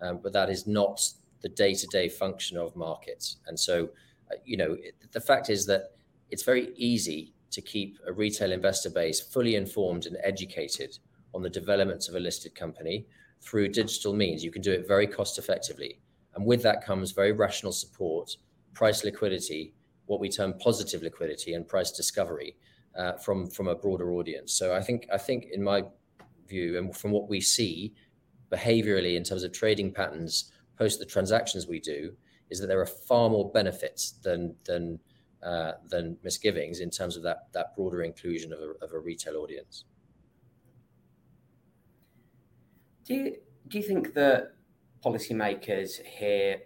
um, 0.00 0.20
but 0.22 0.32
that 0.32 0.48
is 0.48 0.66
not 0.66 1.00
the 1.42 1.48
day-to-day 1.50 2.08
function 2.08 2.56
of 2.56 2.74
markets. 2.74 3.36
And 3.46 3.58
so, 3.58 3.90
uh, 4.30 4.36
you 4.46 4.56
know, 4.56 4.72
it, 4.80 4.94
the 5.12 5.20
fact 5.20 5.50
is 5.50 5.66
that 5.66 5.90
it's 6.30 6.42
very 6.42 6.72
easy 6.76 7.34
to 7.50 7.60
keep 7.60 7.98
a 8.06 8.12
retail 8.12 8.52
investor 8.52 8.88
base 8.88 9.20
fully 9.20 9.54
informed 9.54 10.06
and 10.06 10.16
educated 10.22 10.98
on 11.34 11.42
the 11.42 11.50
developments 11.50 12.08
of 12.08 12.14
a 12.14 12.20
listed 12.20 12.54
company 12.54 13.06
through 13.42 13.68
digital 13.68 14.14
means. 14.14 14.42
You 14.42 14.50
can 14.50 14.62
do 14.62 14.72
it 14.72 14.88
very 14.88 15.06
cost 15.06 15.38
effectively. 15.38 16.00
And 16.34 16.44
with 16.44 16.62
that 16.62 16.84
comes 16.84 17.12
very 17.12 17.32
rational 17.32 17.72
support, 17.72 18.36
price 18.72 19.04
liquidity, 19.04 19.72
what 20.06 20.20
we 20.20 20.28
term 20.28 20.54
positive 20.58 21.02
liquidity, 21.02 21.54
and 21.54 21.66
price 21.66 21.92
discovery 21.92 22.56
uh, 22.96 23.14
from 23.14 23.48
from 23.48 23.68
a 23.68 23.74
broader 23.74 24.12
audience. 24.12 24.52
So 24.52 24.74
I 24.74 24.80
think 24.80 25.06
I 25.12 25.18
think 25.18 25.46
in 25.52 25.62
my 25.62 25.84
view, 26.48 26.78
and 26.78 26.94
from 26.94 27.10
what 27.10 27.28
we 27.28 27.40
see 27.40 27.94
behaviorally 28.50 29.16
in 29.16 29.24
terms 29.24 29.42
of 29.42 29.52
trading 29.52 29.92
patterns 29.92 30.52
post 30.76 30.98
the 30.98 31.06
transactions 31.06 31.66
we 31.66 31.80
do, 31.80 32.12
is 32.50 32.60
that 32.60 32.66
there 32.66 32.80
are 32.80 32.86
far 32.86 33.30
more 33.30 33.50
benefits 33.52 34.12
than 34.22 34.54
than 34.64 34.98
uh, 35.42 35.72
than 35.88 36.16
misgivings 36.22 36.80
in 36.80 36.90
terms 36.90 37.16
of 37.16 37.22
that 37.22 37.48
that 37.52 37.74
broader 37.76 38.02
inclusion 38.02 38.52
of 38.52 38.58
a, 38.60 38.84
of 38.84 38.92
a 38.92 38.98
retail 38.98 39.36
audience. 39.36 39.84
Do 43.04 43.14
you 43.14 43.36
do 43.68 43.78
you 43.78 43.84
think 43.84 44.14
that 44.14 44.53
policymakers 45.04 46.02
here 46.04 46.58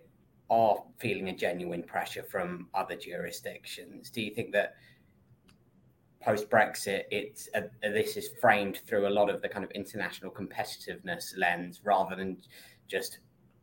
are 0.50 0.76
feeling 0.98 1.28
a 1.28 1.36
genuine 1.36 1.82
pressure 1.82 2.22
from 2.22 2.68
other 2.74 2.96
jurisdictions? 2.96 4.10
Do 4.10 4.22
you 4.22 4.34
think 4.34 4.52
that 4.52 4.74
post 6.20 6.48
Brexit, 6.48 7.04
it's 7.10 7.48
uh, 7.54 7.62
this 7.82 8.16
is 8.16 8.30
framed 8.40 8.80
through 8.86 9.08
a 9.08 9.10
lot 9.10 9.28
of 9.28 9.42
the 9.42 9.48
kind 9.48 9.64
of 9.64 9.70
international 9.72 10.30
competitiveness 10.30 11.36
lens 11.36 11.80
rather 11.84 12.16
than 12.16 12.38
just 12.86 13.18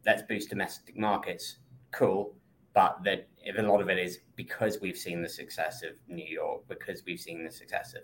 let's 0.05 0.21
boost 0.23 0.49
domestic 0.49 0.97
markets? 0.97 1.57
Cool, 1.91 2.35
but 2.73 3.03
that 3.03 3.27
a 3.57 3.61
lot 3.61 3.81
of 3.81 3.89
it 3.89 3.97
is 3.97 4.19
because 4.35 4.79
we've 4.81 4.97
seen 4.97 5.21
the 5.21 5.29
success 5.29 5.83
of 5.83 5.91
New 6.07 6.25
York, 6.25 6.67
because 6.67 7.03
we've 7.05 7.19
seen 7.19 7.43
the 7.43 7.51
success 7.51 7.93
of 7.93 8.01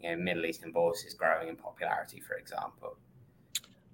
you 0.00 0.10
know 0.10 0.16
Middle 0.16 0.46
Eastern 0.46 0.72
bourses 0.72 1.14
growing 1.14 1.48
in 1.48 1.56
popularity, 1.56 2.20
for 2.20 2.34
example. 2.36 2.96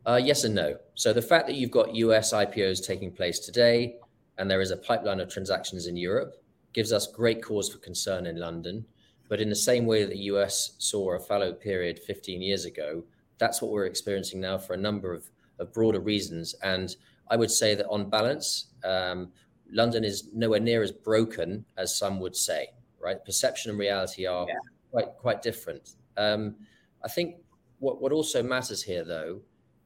Uh, 0.06 0.20
yes 0.22 0.44
and 0.44 0.54
no. 0.54 0.76
So 0.94 1.12
the 1.12 1.22
fact 1.22 1.46
that 1.46 1.56
you've 1.56 1.70
got 1.70 1.94
US 1.94 2.32
IPOs 2.32 2.84
taking 2.84 3.12
place 3.12 3.38
today 3.38 3.96
and 4.38 4.50
there 4.50 4.60
is 4.60 4.70
a 4.70 4.76
pipeline 4.76 5.20
of 5.20 5.28
transactions 5.28 5.86
in 5.86 5.96
Europe 5.96 6.42
gives 6.72 6.92
us 6.92 7.06
great 7.06 7.42
cause 7.42 7.68
for 7.68 7.78
concern 7.78 8.26
in 8.26 8.36
London. 8.36 8.84
But 9.28 9.40
in 9.40 9.48
the 9.48 9.56
same 9.56 9.86
way 9.86 10.02
that 10.02 10.10
the 10.10 10.30
US 10.34 10.72
saw 10.78 11.12
a 11.12 11.20
fallow 11.20 11.52
period 11.52 11.98
15 11.98 12.40
years 12.40 12.64
ago, 12.64 13.04
that's 13.38 13.60
what 13.60 13.70
we're 13.70 13.86
experiencing 13.86 14.40
now 14.40 14.58
for 14.58 14.74
a 14.74 14.78
number 14.78 15.12
of, 15.14 15.30
of 15.58 15.72
broader 15.72 16.00
reasons. 16.00 16.54
And 16.62 16.94
I 17.30 17.36
would 17.36 17.50
say 17.50 17.74
that 17.74 17.86
on 17.88 18.08
balance, 18.08 18.66
um, 18.84 19.30
London 19.72 20.04
is 20.04 20.28
nowhere 20.34 20.60
near 20.60 20.82
as 20.82 20.90
broken 20.90 21.64
as 21.76 21.96
some 21.96 22.18
would 22.20 22.34
say, 22.34 22.68
right? 22.98 23.24
Perception 23.24 23.70
and 23.70 23.78
reality 23.78 24.26
are 24.26 24.46
yeah. 24.48 24.54
quite 24.90 25.08
quite 25.18 25.42
different. 25.42 25.94
Um, 26.16 26.56
I 27.04 27.08
think 27.08 27.36
what, 27.78 28.00
what 28.00 28.12
also 28.12 28.42
matters 28.42 28.82
here, 28.82 29.04
though, 29.04 29.40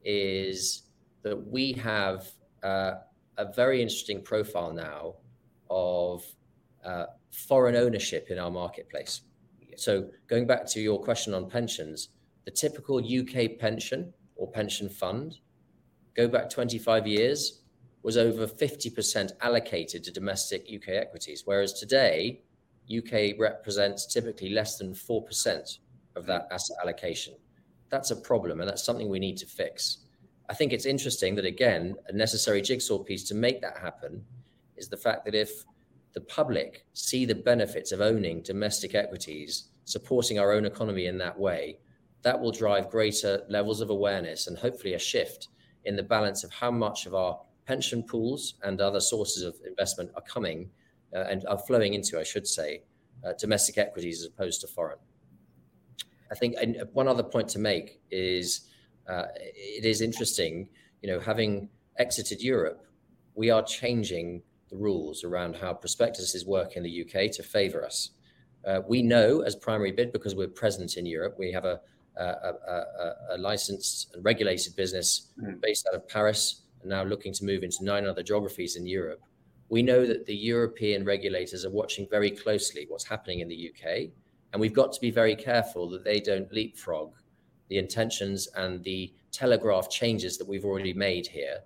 is 0.05 0.83
that 1.23 1.35
we 1.47 1.73
have 1.73 2.31
uh, 2.63 2.93
a 3.37 3.51
very 3.51 3.81
interesting 3.81 4.21
profile 4.21 4.71
now 4.71 5.15
of 5.69 6.23
uh, 6.85 7.07
foreign 7.31 7.75
ownership 7.75 8.29
in 8.29 8.37
our 8.39 8.51
marketplace. 8.51 9.21
So, 9.75 10.09
going 10.27 10.47
back 10.47 10.65
to 10.67 10.79
your 10.79 11.01
question 11.01 11.33
on 11.33 11.49
pensions, 11.49 12.09
the 12.45 12.51
typical 12.51 12.99
UK 12.99 13.57
pension 13.59 14.13
or 14.35 14.49
pension 14.49 14.87
fund, 14.87 15.39
go 16.15 16.27
back 16.27 16.49
25 16.49 17.07
years, 17.07 17.63
was 18.03 18.17
over 18.17 18.45
50% 18.45 19.31
allocated 19.41 20.03
to 20.03 20.11
domestic 20.11 20.69
UK 20.73 20.89
equities, 20.89 21.41
whereas 21.45 21.73
today, 21.73 22.43
UK 22.95 23.37
represents 23.39 24.05
typically 24.05 24.49
less 24.49 24.77
than 24.77 24.93
4% 24.93 25.79
of 26.15 26.25
that 26.27 26.47
asset 26.51 26.77
allocation 26.83 27.33
that's 27.89 28.11
a 28.11 28.15
problem 28.15 28.59
and 28.59 28.69
that's 28.69 28.83
something 28.83 29.09
we 29.09 29.19
need 29.19 29.37
to 29.37 29.45
fix. 29.45 29.99
I 30.49 30.53
think 30.53 30.73
it's 30.73 30.85
interesting 30.85 31.35
that, 31.35 31.45
again, 31.45 31.95
a 32.07 32.13
necessary 32.13 32.61
jigsaw 32.61 32.99
piece 32.99 33.23
to 33.25 33.35
make 33.35 33.61
that 33.61 33.77
happen 33.77 34.23
is 34.77 34.89
the 34.89 34.97
fact 34.97 35.25
that 35.25 35.35
if 35.35 35.63
the 36.13 36.21
public 36.21 36.85
see 36.93 37.25
the 37.25 37.35
benefits 37.35 37.91
of 37.91 38.01
owning 38.01 38.41
domestic 38.41 38.95
equities, 38.95 39.69
supporting 39.85 40.39
our 40.39 40.51
own 40.51 40.65
economy 40.65 41.07
in 41.07 41.17
that 41.17 41.37
way, 41.37 41.79
that 42.21 42.39
will 42.39 42.51
drive 42.51 42.89
greater 42.89 43.43
levels 43.49 43.81
of 43.81 43.89
awareness 43.89 44.47
and 44.47 44.57
hopefully 44.57 44.93
a 44.93 44.99
shift 44.99 45.49
in 45.83 45.95
the 45.95 46.03
balance 46.03 46.43
of 46.43 46.51
how 46.51 46.71
much 46.71 47.05
of 47.05 47.13
our 47.13 47.39
pension 47.65 48.01
pools 48.03 48.55
and 48.63 48.81
other 48.81 48.99
sources 48.99 49.43
of 49.43 49.55
investment 49.67 50.09
are 50.15 50.21
coming 50.21 50.69
uh, 51.15 51.19
and 51.29 51.45
are 51.47 51.57
flowing 51.57 51.93
into, 51.93 52.19
I 52.19 52.23
should 52.23 52.47
say, 52.47 52.83
uh, 53.23 53.33
domestic 53.39 53.77
equities 53.77 54.21
as 54.21 54.27
opposed 54.27 54.61
to 54.61 54.67
foreign. 54.67 54.97
I 56.35 56.37
think 56.37 56.55
one 56.91 57.07
other 57.07 57.23
point 57.23 57.47
to 57.49 57.59
make 57.59 58.01
is 58.11 58.67
uh, 59.07 59.27
it 59.37 59.85
is 59.85 60.01
interesting, 60.01 60.67
you 61.01 61.09
know, 61.09 61.19
having 61.21 61.69
exited 61.97 62.41
Europe, 62.41 62.85
we 63.35 63.49
are 63.49 63.63
changing 63.63 64.41
the 64.69 64.75
rules 64.75 65.23
around 65.23 65.55
how 65.55 65.73
prospectuses 65.73 66.45
work 66.45 66.75
in 66.75 66.83
the 66.83 67.03
UK 67.03 67.31
to 67.31 67.43
favour 67.43 67.85
us. 67.85 68.09
Uh, 68.67 68.81
we 68.85 69.01
know 69.01 69.41
as 69.41 69.55
primary 69.55 69.93
bid 69.93 70.11
because 70.11 70.35
we're 70.35 70.49
present 70.49 70.97
in 70.97 71.05
Europe. 71.05 71.35
We 71.39 71.53
have 71.53 71.63
a, 71.63 71.79
a, 72.17 72.23
a, 72.23 73.13
a 73.31 73.37
licensed 73.37 74.13
and 74.13 74.25
regulated 74.25 74.75
business 74.75 75.31
mm. 75.41 75.61
based 75.61 75.87
out 75.87 75.95
of 75.95 76.05
Paris 76.09 76.63
and 76.81 76.89
now 76.89 77.03
looking 77.03 77.31
to 77.31 77.45
move 77.45 77.63
into 77.63 77.77
nine 77.81 78.05
other 78.05 78.23
geographies 78.23 78.75
in 78.75 78.85
Europe. 78.85 79.21
We 79.69 79.83
know 79.83 80.05
that 80.05 80.25
the 80.25 80.35
European 80.35 81.05
regulators 81.05 81.63
are 81.63 81.71
watching 81.71 82.07
very 82.11 82.31
closely 82.31 82.87
what's 82.89 83.05
happening 83.05 83.39
in 83.39 83.47
the 83.47 83.71
UK 83.71 84.09
and 84.55 84.61
we've 84.61 84.71
got 84.71 84.93
to 84.93 85.01
be 85.01 85.11
very 85.11 85.35
careful 85.35 85.89
that 85.89 86.05
they 86.05 86.21
don't 86.21 86.49
leapfrog 86.53 87.11
the 87.67 87.77
intentions 87.77 88.47
and 88.55 88.81
the 88.85 89.13
telegraph 89.33 89.89
changes 89.89 90.37
that 90.37 90.47
we've 90.47 90.63
already 90.63 90.93
made 90.93 91.27
here. 91.27 91.57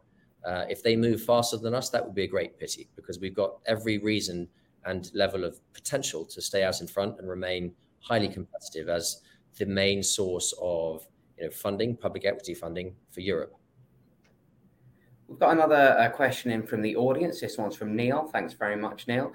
Uh, 0.43 0.65
if 0.67 0.81
they 0.81 0.95
move 0.95 1.21
faster 1.21 1.55
than 1.55 1.75
us, 1.75 1.91
that 1.91 2.03
would 2.03 2.15
be 2.15 2.23
a 2.23 2.27
great 2.27 2.57
pity 2.57 2.89
because 2.95 3.19
we've 3.19 3.35
got 3.35 3.59
every 3.67 3.99
reason 3.99 4.47
and 4.85 5.11
level 5.13 5.43
of 5.43 5.59
potential 5.71 6.25
to 6.25 6.41
stay 6.41 6.63
out 6.63 6.81
in 6.81 6.87
front 6.87 7.19
and 7.19 7.29
remain 7.29 7.71
highly 7.99 8.27
competitive 8.27 8.89
as 8.89 9.21
the 9.59 9.67
main 9.67 10.01
source 10.01 10.51
of 10.59 11.07
you 11.37 11.43
know, 11.43 11.51
funding, 11.51 11.95
public 11.95 12.25
equity 12.25 12.55
funding 12.55 12.95
for 13.11 13.19
Europe. 13.19 13.53
We've 15.27 15.37
got 15.37 15.51
another 15.51 15.95
uh, 15.99 16.09
question 16.09 16.49
in 16.49 16.65
from 16.65 16.81
the 16.81 16.95
audience. 16.95 17.39
This 17.39 17.55
one's 17.55 17.75
from 17.75 17.95
Neil. 17.95 18.27
Thanks 18.33 18.53
very 18.53 18.77
much, 18.77 19.07
Neil 19.07 19.31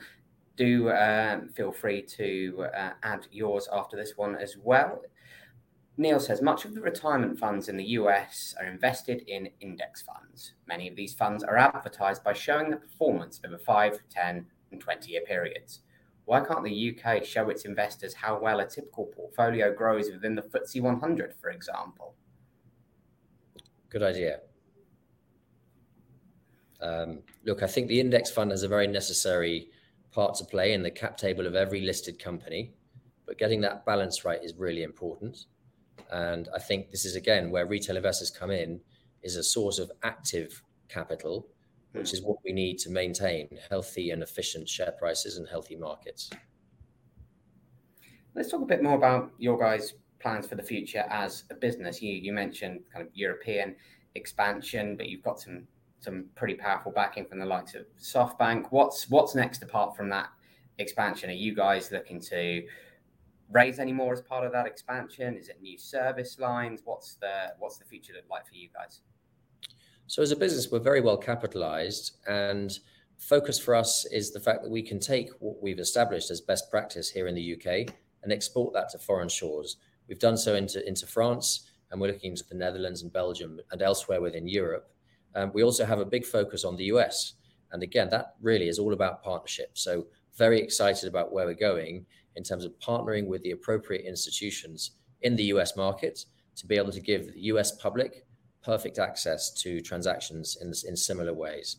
do 0.56 0.88
uh, 0.88 1.40
feel 1.54 1.72
free 1.72 2.02
to 2.02 2.66
uh, 2.76 2.90
add 3.02 3.26
yours 3.30 3.68
after 3.72 3.96
this 3.96 4.12
one 4.16 4.36
as 4.36 4.56
well. 4.56 5.02
Neil 5.96 6.18
says 6.18 6.42
much 6.42 6.64
of 6.64 6.74
the 6.74 6.80
retirement 6.80 7.38
funds 7.38 7.68
in 7.68 7.76
the 7.76 7.84
US 7.84 8.54
are 8.60 8.66
invested 8.66 9.22
in 9.28 9.50
index 9.60 10.02
funds. 10.02 10.54
Many 10.66 10.88
of 10.88 10.96
these 10.96 11.14
funds 11.14 11.44
are 11.44 11.56
advertised 11.56 12.24
by 12.24 12.32
showing 12.32 12.70
the 12.70 12.76
performance 12.76 13.40
over 13.46 13.58
5, 13.58 14.00
10, 14.10 14.46
and 14.72 14.80
20 14.80 15.12
year 15.12 15.22
periods. 15.26 15.80
Why 16.24 16.40
can't 16.40 16.64
the 16.64 16.96
UK 16.98 17.24
show 17.24 17.48
its 17.50 17.64
investors 17.64 18.14
how 18.14 18.40
well 18.40 18.60
a 18.60 18.66
typical 18.66 19.06
portfolio 19.06 19.72
grows 19.72 20.10
within 20.10 20.34
the 20.34 20.42
FTSE 20.42 20.80
100, 20.80 21.34
for 21.40 21.50
example? 21.50 22.14
Good 23.90 24.02
idea. 24.02 24.40
Um, 26.80 27.20
look, 27.44 27.62
I 27.62 27.66
think 27.66 27.88
the 27.88 28.00
index 28.00 28.30
fund 28.30 28.50
has 28.50 28.62
a 28.62 28.68
very 28.68 28.86
necessary 28.86 29.68
part 30.14 30.34
to 30.36 30.44
play 30.44 30.72
in 30.72 30.82
the 30.82 30.90
cap 30.90 31.16
table 31.16 31.46
of 31.46 31.54
every 31.54 31.80
listed 31.80 32.18
company, 32.18 32.74
but 33.26 33.38
getting 33.38 33.60
that 33.62 33.84
balance 33.84 34.24
right 34.24 34.42
is 34.42 34.54
really 34.56 34.82
important. 34.82 35.46
And 36.10 36.48
I 36.54 36.58
think 36.58 36.90
this 36.90 37.04
is 37.04 37.16
again 37.16 37.50
where 37.50 37.66
retail 37.66 37.96
investors 37.96 38.30
come 38.30 38.50
in 38.50 38.80
is 39.22 39.36
a 39.36 39.42
source 39.42 39.78
of 39.78 39.90
active 40.02 40.62
capital, 40.88 41.48
which 41.92 42.12
is 42.12 42.22
what 42.22 42.36
we 42.44 42.52
need 42.52 42.78
to 42.78 42.90
maintain 42.90 43.48
healthy 43.70 44.10
and 44.10 44.22
efficient 44.22 44.68
share 44.68 44.92
prices 44.92 45.36
and 45.36 45.48
healthy 45.48 45.76
markets. 45.76 46.30
Let's 48.34 48.50
talk 48.50 48.62
a 48.62 48.66
bit 48.66 48.82
more 48.82 48.96
about 48.96 49.32
your 49.38 49.58
guys' 49.58 49.94
plans 50.20 50.46
for 50.46 50.54
the 50.54 50.62
future 50.62 51.04
as 51.08 51.44
a 51.50 51.54
business. 51.54 52.02
You 52.02 52.12
you 52.12 52.32
mentioned 52.32 52.80
kind 52.92 53.06
of 53.06 53.12
European 53.14 53.76
expansion, 54.14 54.96
but 54.96 55.08
you've 55.08 55.22
got 55.22 55.40
some 55.40 55.66
some 56.04 56.26
pretty 56.34 56.54
powerful 56.54 56.92
backing 56.92 57.24
from 57.24 57.38
the 57.38 57.46
likes 57.46 57.74
of 57.74 57.86
SoftBank. 57.98 58.66
What's 58.70 59.08
what's 59.08 59.34
next 59.34 59.62
apart 59.62 59.96
from 59.96 60.08
that 60.10 60.28
expansion? 60.78 61.30
Are 61.30 61.34
you 61.34 61.54
guys 61.54 61.90
looking 61.90 62.20
to 62.20 62.62
raise 63.50 63.78
any 63.78 63.92
more 63.92 64.12
as 64.12 64.20
part 64.20 64.44
of 64.44 64.52
that 64.52 64.66
expansion? 64.66 65.36
Is 65.36 65.48
it 65.48 65.60
new 65.62 65.78
service 65.78 66.38
lines? 66.38 66.82
What's 66.84 67.14
the 67.14 67.54
what's 67.58 67.78
the 67.78 67.84
future 67.84 68.12
look 68.12 68.24
like 68.30 68.46
for 68.46 68.54
you 68.54 68.68
guys? 68.74 69.00
So 70.06 70.22
as 70.22 70.30
a 70.30 70.36
business, 70.36 70.70
we're 70.70 70.80
very 70.80 71.00
well 71.00 71.16
capitalized, 71.16 72.18
and 72.28 72.78
focus 73.16 73.58
for 73.58 73.74
us 73.74 74.04
is 74.06 74.32
the 74.32 74.40
fact 74.40 74.62
that 74.62 74.70
we 74.70 74.82
can 74.82 75.00
take 75.00 75.30
what 75.40 75.62
we've 75.62 75.78
established 75.78 76.30
as 76.30 76.40
best 76.40 76.70
practice 76.70 77.08
here 77.08 77.26
in 77.26 77.34
the 77.34 77.54
UK 77.54 77.94
and 78.22 78.32
export 78.32 78.74
that 78.74 78.90
to 78.90 78.98
foreign 78.98 79.28
shores. 79.28 79.78
We've 80.08 80.18
done 80.18 80.36
so 80.36 80.54
into 80.54 80.86
into 80.86 81.06
France, 81.06 81.70
and 81.90 82.00
we're 82.00 82.08
looking 82.08 82.32
into 82.32 82.44
the 82.48 82.56
Netherlands 82.56 83.02
and 83.02 83.12
Belgium 83.12 83.60
and 83.70 83.80
elsewhere 83.80 84.20
within 84.20 84.46
Europe. 84.46 84.90
Um, 85.34 85.50
we 85.54 85.62
also 85.62 85.84
have 85.84 86.00
a 86.00 86.04
big 86.04 86.24
focus 86.24 86.64
on 86.64 86.76
the 86.76 86.84
US, 86.84 87.34
and 87.72 87.82
again, 87.82 88.08
that 88.10 88.34
really 88.40 88.68
is 88.68 88.78
all 88.78 88.92
about 88.92 89.22
partnership. 89.22 89.70
So 89.74 90.06
very 90.36 90.60
excited 90.60 91.08
about 91.08 91.32
where 91.32 91.46
we're 91.46 91.54
going 91.54 92.06
in 92.36 92.42
terms 92.42 92.64
of 92.64 92.78
partnering 92.80 93.26
with 93.26 93.42
the 93.42 93.52
appropriate 93.52 94.04
institutions 94.04 94.92
in 95.22 95.36
the 95.36 95.44
US 95.44 95.76
market 95.76 96.24
to 96.56 96.66
be 96.66 96.76
able 96.76 96.92
to 96.92 97.00
give 97.00 97.32
the 97.32 97.40
US 97.52 97.72
public 97.72 98.26
perfect 98.62 98.98
access 98.98 99.50
to 99.62 99.80
transactions 99.80 100.56
in, 100.60 100.68
in 100.88 100.96
similar 100.96 101.34
ways. 101.34 101.76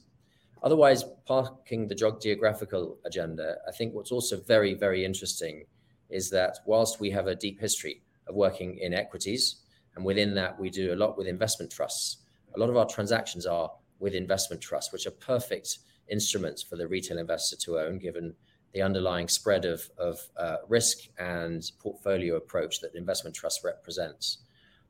Otherwise, 0.64 1.04
parking 1.26 1.88
the 1.88 1.96
drug 1.96 2.22
geographical 2.22 2.98
agenda, 3.06 3.58
I 3.68 3.72
think 3.72 3.94
what's 3.94 4.12
also 4.12 4.40
very, 4.42 4.74
very 4.74 5.04
interesting 5.06 5.66
is 6.10 6.30
that 6.30 6.60
whilst 6.66 7.00
we 7.00 7.12
have 7.12 7.28
a 7.28 7.36
deep 7.36 7.60
history 7.60 8.02
of 8.28 8.36
working 8.36 8.78
in 8.80 8.94
equities, 8.94 9.58
and 9.96 10.04
within 10.04 10.34
that, 10.36 10.60
we 10.60 10.70
do 10.70 10.94
a 10.94 10.96
lot 10.96 11.18
with 11.18 11.28
investment 11.28 11.72
trusts, 11.72 12.18
a 12.56 12.60
lot 12.60 12.70
of 12.70 12.78
our 12.78 12.88
transactions 12.88 13.46
are 13.46 13.72
with 14.00 14.14
investment 14.14 14.62
trusts, 14.62 14.92
which 14.92 15.08
are 15.08 15.12
perfect 15.12 15.80
instruments 16.10 16.62
for 16.62 16.76
the 16.76 16.88
retail 16.88 17.18
investor 17.18 17.56
to 17.56 17.80
own, 17.80 17.98
given 17.98 18.34
the 18.74 18.82
underlying 18.82 19.28
spread 19.28 19.66
of, 19.66 19.90
of 19.98 20.20
uh, 20.38 20.58
risk 20.68 21.08
and 21.18 21.72
portfolio 21.80 22.36
approach 22.36 22.82
that 22.82 22.94
investment 22.96 23.36
trust 23.36 23.64
represents. 23.64 24.40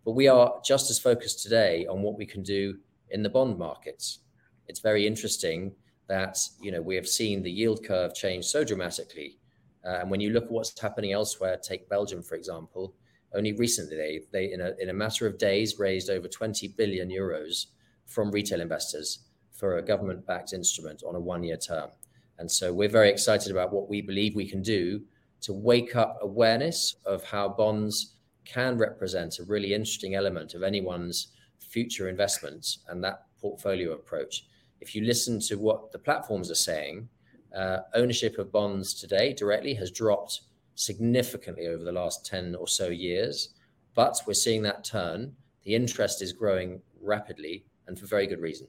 But 0.03 0.13
we 0.13 0.27
are 0.27 0.59
just 0.65 0.89
as 0.89 0.99
focused 0.99 1.43
today 1.43 1.85
on 1.87 2.01
what 2.01 2.17
we 2.17 2.25
can 2.25 2.43
do 2.43 2.77
in 3.09 3.23
the 3.23 3.29
bond 3.29 3.57
markets. 3.57 4.19
It's 4.67 4.79
very 4.79 5.05
interesting 5.05 5.73
that 6.07 6.37
you 6.61 6.71
know 6.71 6.81
we 6.81 6.95
have 6.95 7.07
seen 7.07 7.41
the 7.41 7.51
yield 7.51 7.83
curve 7.83 8.13
change 8.13 8.45
so 8.45 8.63
dramatically, 8.63 9.39
uh, 9.85 9.99
and 10.01 10.11
when 10.11 10.19
you 10.19 10.31
look 10.31 10.45
at 10.45 10.51
what's 10.51 10.79
happening 10.79 11.13
elsewhere, 11.13 11.57
take 11.57 11.89
Belgium 11.89 12.21
for 12.21 12.35
example. 12.35 12.95
Only 13.35 13.53
recently, 13.53 13.97
they, 13.97 14.21
they 14.31 14.53
in 14.53 14.61
a 14.61 14.73
in 14.79 14.89
a 14.89 14.93
matter 14.93 15.27
of 15.27 15.37
days 15.37 15.77
raised 15.77 16.09
over 16.09 16.27
20 16.27 16.69
billion 16.69 17.09
euros 17.09 17.67
from 18.05 18.31
retail 18.31 18.61
investors 18.61 19.19
for 19.51 19.77
a 19.77 19.81
government-backed 19.81 20.53
instrument 20.53 21.03
on 21.07 21.15
a 21.15 21.19
one-year 21.19 21.57
term. 21.57 21.89
And 22.37 22.51
so 22.51 22.73
we're 22.73 22.89
very 22.89 23.09
excited 23.09 23.51
about 23.51 23.71
what 23.71 23.89
we 23.89 24.01
believe 24.01 24.35
we 24.35 24.49
can 24.49 24.61
do 24.61 25.01
to 25.41 25.53
wake 25.53 25.95
up 25.95 26.17
awareness 26.21 26.95
of 27.05 27.23
how 27.23 27.49
bonds 27.49 28.15
can 28.43 28.77
represent 28.77 29.39
a 29.39 29.43
really 29.43 29.73
interesting 29.73 30.15
element 30.15 30.53
of 30.53 30.63
anyone's 30.63 31.29
future 31.59 32.09
investments 32.09 32.79
and 32.89 33.03
that 33.03 33.25
portfolio 33.39 33.93
approach. 33.93 34.45
If 34.81 34.95
you 34.95 35.03
listen 35.03 35.39
to 35.41 35.55
what 35.55 35.91
the 35.91 35.99
platforms 35.99 36.51
are 36.51 36.55
saying, 36.55 37.07
uh, 37.55 37.79
ownership 37.93 38.37
of 38.37 38.51
bonds 38.51 38.93
today 38.93 39.33
directly 39.33 39.73
has 39.75 39.89
dropped 39.91 40.41
significantly 40.75 41.67
over 41.67 41.83
the 41.83 41.91
last 41.91 42.25
10 42.25 42.55
or 42.55 42.67
so 42.67 42.87
years, 42.87 43.49
but 43.93 44.19
we're 44.27 44.33
seeing 44.33 44.61
that 44.63 44.83
turn. 44.83 45.33
The 45.63 45.75
interest 45.75 46.21
is 46.21 46.33
growing 46.33 46.81
rapidly 47.01 47.65
and 47.87 47.97
for 47.97 48.05
very 48.05 48.27
good 48.27 48.41
reason 48.41 48.67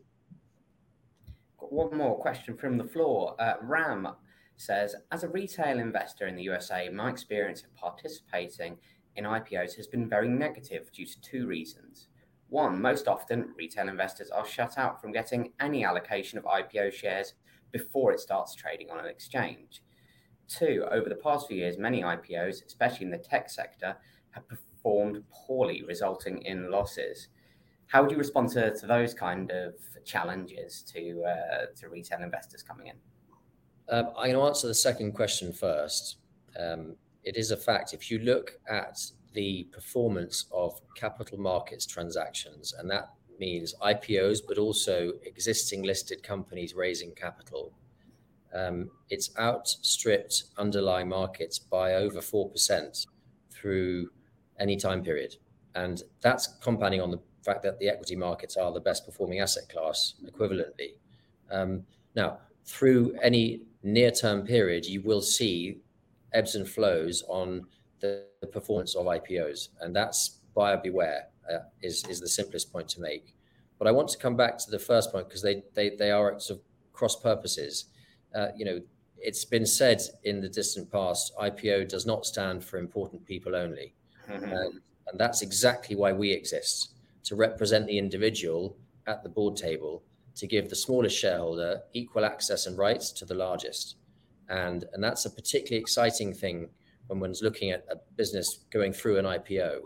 one 1.70 1.96
more 1.96 2.18
question 2.18 2.56
from 2.56 2.76
the 2.76 2.84
floor. 2.84 3.34
Uh, 3.38 3.54
Ram 3.60 4.08
says, 4.56 4.94
as 5.12 5.24
a 5.24 5.28
retail 5.28 5.78
investor 5.78 6.26
in 6.26 6.36
the 6.36 6.42
USA, 6.44 6.88
my 6.88 7.10
experience 7.10 7.62
of 7.62 7.74
participating 7.74 8.76
in 9.16 9.24
IPOs 9.24 9.74
has 9.76 9.86
been 9.86 10.08
very 10.08 10.28
negative 10.28 10.90
due 10.92 11.06
to 11.06 11.20
two 11.20 11.46
reasons. 11.46 12.08
One, 12.48 12.80
most 12.80 13.08
often 13.08 13.52
retail 13.56 13.88
investors 13.88 14.30
are 14.30 14.46
shut 14.46 14.78
out 14.78 15.00
from 15.00 15.12
getting 15.12 15.52
any 15.60 15.84
allocation 15.84 16.38
of 16.38 16.44
IPO 16.44 16.92
shares 16.92 17.34
before 17.72 18.12
it 18.12 18.20
starts 18.20 18.54
trading 18.54 18.90
on 18.90 19.00
an 19.00 19.06
exchange. 19.06 19.82
Two, 20.48 20.86
over 20.90 21.08
the 21.08 21.16
past 21.16 21.48
few 21.48 21.56
years, 21.56 21.76
many 21.76 22.02
IPOs, 22.02 22.64
especially 22.64 23.06
in 23.06 23.10
the 23.10 23.18
tech 23.18 23.50
sector, 23.50 23.96
have 24.30 24.46
performed 24.48 25.22
poorly, 25.30 25.82
resulting 25.86 26.42
in 26.42 26.70
losses. 26.70 27.28
How 27.88 28.02
would 28.02 28.10
you 28.10 28.18
respond 28.18 28.50
to, 28.50 28.74
to 28.74 28.86
those 28.86 29.14
kind 29.14 29.50
of 29.50 29.74
challenges 30.04 30.82
to 30.94 31.24
uh, 31.24 31.66
to 31.80 31.88
retail 31.88 32.22
investors 32.22 32.62
coming 32.62 32.88
in? 32.88 32.96
Um, 33.88 34.06
I'm 34.16 34.32
going 34.32 34.34
to 34.34 34.42
answer 34.42 34.66
the 34.66 34.74
second 34.74 35.12
question 35.12 35.52
first. 35.52 36.18
Um, 36.58 36.96
it 37.24 37.36
is 37.36 37.50
a 37.50 37.56
fact. 37.56 37.92
If 37.92 38.10
you 38.10 38.18
look 38.20 38.58
at 38.68 38.98
the 39.34 39.64
performance 39.72 40.46
of 40.52 40.80
capital 40.96 41.38
markets 41.38 41.86
transactions, 41.86 42.72
and 42.78 42.90
that 42.90 43.10
means 43.38 43.74
IPOs, 43.82 44.38
but 44.46 44.58
also 44.58 45.12
existing 45.24 45.82
listed 45.82 46.22
companies 46.22 46.74
raising 46.74 47.12
capital, 47.12 47.72
it's 49.10 49.30
outstripped 49.38 50.44
underlying 50.56 51.08
markets 51.08 51.58
by 51.58 51.94
over 51.94 52.20
4% 52.20 53.06
through 53.50 54.10
any 54.58 54.76
time 54.76 55.02
period. 55.02 55.36
And 55.74 56.02
that's 56.20 56.46
compounding 56.60 57.00
on 57.00 57.10
the 57.10 57.20
fact 57.44 57.62
that 57.62 57.78
the 57.78 57.88
equity 57.88 58.16
markets 58.16 58.56
are 58.56 58.72
the 58.72 58.80
best 58.80 59.04
performing 59.04 59.40
asset 59.40 59.68
class 59.68 60.14
equivalently. 60.24 60.94
Um, 61.50 61.84
now, 62.14 62.38
through 62.64 63.16
any 63.22 63.62
near 63.82 64.10
term 64.10 64.42
period, 64.42 64.84
you 64.86 65.00
will 65.02 65.20
see 65.20 65.78
ebbs 66.32 66.54
and 66.54 66.68
flows 66.68 67.22
on 67.28 67.66
the, 68.00 68.24
performance 68.52 68.94
of 68.94 69.06
IPOs, 69.06 69.70
and 69.80 69.94
that's 69.94 70.38
buyer 70.54 70.76
beware 70.76 71.26
uh, 71.52 71.58
is, 71.82 72.02
the 72.02 72.28
simplest 72.28 72.72
point 72.72 72.88
to 72.88 73.00
make. 73.00 73.34
But 73.76 73.88
I 73.88 73.90
want 73.90 74.08
to 74.10 74.18
come 74.18 74.36
back 74.36 74.56
to 74.58 74.70
the 74.70 74.78
first 74.78 75.10
point 75.10 75.28
because 75.28 75.42
they 75.42 76.10
are 76.12 76.38
sort 76.38 76.60
of 76.60 76.64
cross 76.92 77.16
purposes. 77.20 77.86
Uh, 78.36 78.48
you 78.54 78.64
know, 78.64 78.80
it's 79.18 79.44
been 79.44 79.66
said 79.66 80.00
in 80.24 80.40
the 80.40 80.48
distant 80.48 80.90
past, 80.92 81.32
IPO 81.40 81.88
does 81.88 82.06
not 82.06 82.26
stand 82.26 82.62
for 82.62 82.78
important 82.78 83.24
people 83.24 83.56
only. 83.56 83.94
Mm-hmm. 84.28 84.52
Um, 84.52 84.80
and 85.08 85.18
that's 85.18 85.42
exactly 85.42 85.96
why 85.96 86.12
we 86.12 86.30
exist 86.30 86.90
to 87.24 87.34
represent 87.34 87.86
the 87.86 87.98
individual 87.98 88.76
at 89.06 89.22
the 89.22 89.28
board 89.28 89.56
table 89.56 90.02
to 90.34 90.46
give 90.46 90.68
the 90.68 90.76
smallest 90.76 91.16
shareholder 91.16 91.80
equal 91.92 92.24
access 92.24 92.66
and 92.66 92.76
rights 92.76 93.10
to 93.10 93.24
the 93.24 93.34
largest. 93.34 93.96
And, 94.48 94.84
and 94.92 95.02
that's 95.02 95.24
a 95.24 95.30
particularly 95.30 95.80
exciting 95.80 96.34
thing 96.34 96.68
when 97.06 97.20
one's 97.20 97.42
looking 97.42 97.70
at 97.70 97.84
a 97.90 97.96
business 98.16 98.60
going 98.70 98.92
through 98.92 99.18
an 99.18 99.24
IPO. 99.24 99.80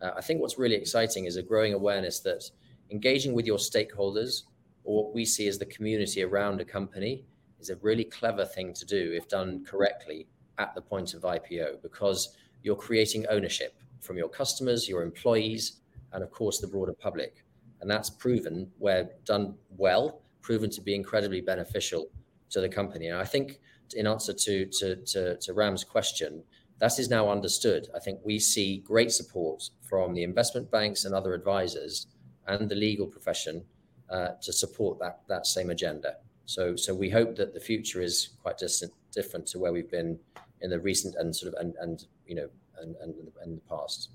Uh, 0.00 0.10
I 0.16 0.20
think 0.20 0.40
what's 0.40 0.58
really 0.58 0.76
exciting 0.76 1.24
is 1.24 1.36
a 1.36 1.42
growing 1.42 1.74
awareness 1.74 2.20
that 2.20 2.44
engaging 2.90 3.34
with 3.34 3.46
your 3.46 3.58
stakeholders 3.58 4.42
or 4.84 5.04
what 5.04 5.14
we 5.14 5.24
see 5.24 5.48
as 5.48 5.58
the 5.58 5.66
community 5.66 6.22
around 6.22 6.60
a 6.60 6.64
company 6.64 7.24
is 7.60 7.70
a 7.70 7.76
really 7.76 8.04
clever 8.04 8.44
thing 8.44 8.72
to 8.74 8.84
do 8.84 9.12
if 9.14 9.28
done 9.28 9.64
correctly 9.64 10.26
at 10.58 10.74
the 10.74 10.80
point 10.80 11.14
of 11.14 11.22
IPO 11.22 11.82
because 11.82 12.36
you're 12.62 12.76
creating 12.76 13.26
ownership 13.28 13.78
from 14.00 14.16
your 14.16 14.28
customers, 14.28 14.88
your 14.88 15.02
employees, 15.02 15.80
and 16.12 16.22
of 16.22 16.30
course 16.30 16.60
the 16.60 16.66
broader 16.66 16.94
public. 16.94 17.44
And 17.80 17.90
that's 17.90 18.10
proven, 18.10 18.70
where 18.78 19.10
done 19.24 19.54
well, 19.76 20.22
proven 20.40 20.70
to 20.70 20.80
be 20.80 20.94
incredibly 20.94 21.40
beneficial 21.40 22.08
to 22.50 22.60
the 22.60 22.68
company. 22.68 23.08
And 23.08 23.18
I 23.18 23.24
think, 23.24 23.60
in 23.94 24.06
answer 24.06 24.32
to, 24.32 24.66
to, 24.66 24.96
to, 24.96 25.36
to 25.36 25.52
Ram's 25.52 25.84
question, 25.84 26.42
that 26.78 26.98
is 26.98 27.08
now 27.08 27.28
understood. 27.30 27.88
I 27.94 28.00
think 28.00 28.20
we 28.24 28.38
see 28.38 28.78
great 28.78 29.10
support 29.10 29.70
from 29.88 30.14
the 30.14 30.22
investment 30.22 30.70
banks 30.70 31.04
and 31.04 31.14
other 31.14 31.34
advisors 31.34 32.06
and 32.46 32.68
the 32.68 32.74
legal 32.74 33.06
profession 33.06 33.64
uh, 34.10 34.28
to 34.42 34.52
support 34.52 34.98
that, 35.00 35.20
that 35.28 35.46
same 35.46 35.70
agenda. 35.70 36.16
So, 36.46 36.76
so 36.76 36.94
we 36.94 37.10
hope 37.10 37.36
that 37.36 37.54
the 37.54 37.60
future 37.60 38.00
is 38.00 38.30
quite 38.42 38.58
distant, 38.58 38.92
different 39.12 39.46
to 39.48 39.58
where 39.58 39.72
we've 39.72 39.90
been 39.90 40.18
in 40.62 40.70
the 40.70 40.80
recent 40.80 41.14
and 41.16 41.34
sort 41.34 41.52
of 41.52 41.60
and, 41.60 41.74
and 41.80 42.06
you 42.26 42.34
know 42.34 42.48
and, 42.80 42.96
and, 43.02 43.14
and 43.42 43.58
the 43.58 43.62
past 43.68 44.10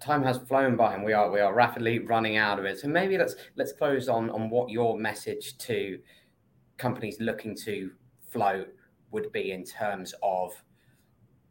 time 0.00 0.22
has 0.22 0.38
flown 0.38 0.76
by 0.76 0.94
and 0.94 1.04
we 1.04 1.12
are 1.12 1.30
we 1.30 1.40
are 1.40 1.52
rapidly 1.52 1.98
running 1.98 2.36
out 2.36 2.58
of 2.58 2.64
it. 2.64 2.78
So 2.78 2.88
maybe 2.88 3.18
let's 3.18 3.34
let's 3.56 3.72
close 3.72 4.08
on 4.08 4.30
on 4.30 4.50
what 4.50 4.70
your 4.70 4.98
message 4.98 5.58
to 5.58 5.98
companies 6.76 7.16
looking 7.20 7.56
to 7.64 7.90
float 8.30 8.68
would 9.10 9.32
be 9.32 9.52
in 9.52 9.64
terms 9.64 10.14
of 10.22 10.52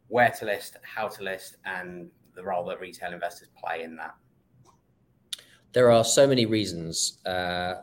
where 0.08 0.30
to 0.30 0.46
list, 0.46 0.76
how 0.82 1.08
to 1.08 1.22
list, 1.22 1.56
and 1.66 2.08
the 2.34 2.42
role 2.42 2.64
that 2.66 2.80
retail 2.80 3.12
investors 3.12 3.48
play 3.62 3.82
in 3.82 3.96
that. 3.96 4.14
There 5.72 5.90
are 5.90 6.04
so 6.04 6.26
many 6.26 6.46
reasons 6.46 7.18
uh, 7.26 7.74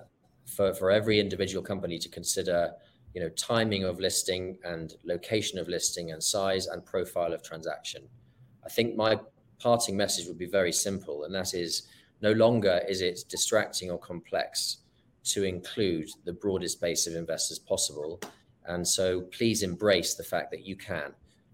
for 0.45 0.73
for 0.73 0.91
every 0.91 1.19
individual 1.19 1.63
company 1.63 1.97
to 1.97 2.10
consider 2.10 2.71
you 3.13 3.21
know 3.21 3.29
timing 3.29 3.84
of 3.84 3.99
listing 3.99 4.58
and 4.63 4.95
location 5.03 5.58
of 5.60 5.67
listing 5.67 6.12
and 6.12 6.23
size 6.23 6.67
and 6.67 6.86
profile 6.86 7.34
of 7.34 7.41
transaction 7.43 8.03
i 8.65 8.69
think 8.69 8.95
my 8.95 9.19
parting 9.60 9.95
message 9.95 10.27
would 10.27 10.38
be 10.38 10.45
very 10.45 10.71
simple, 10.71 11.23
and 11.23 11.34
that 11.34 11.53
is 11.53 11.88
no 12.21 12.31
longer 12.31 12.81
is 12.88 13.01
it 13.01 13.23
distracting 13.29 13.91
or 13.91 13.99
complex 13.99 14.77
to 15.23 15.43
include 15.43 16.08
the 16.23 16.34
broadest 16.34 16.79
base 16.79 17.08
of 17.08 17.15
investors 17.15 17.60
possible. 17.60 18.21
And 18.67 18.88
so 18.88 19.21
please 19.21 19.63
embrace 19.63 20.13
the 20.13 20.23
fact 20.23 20.51
that 20.51 20.65
you 20.65 20.75
can. 20.75 21.13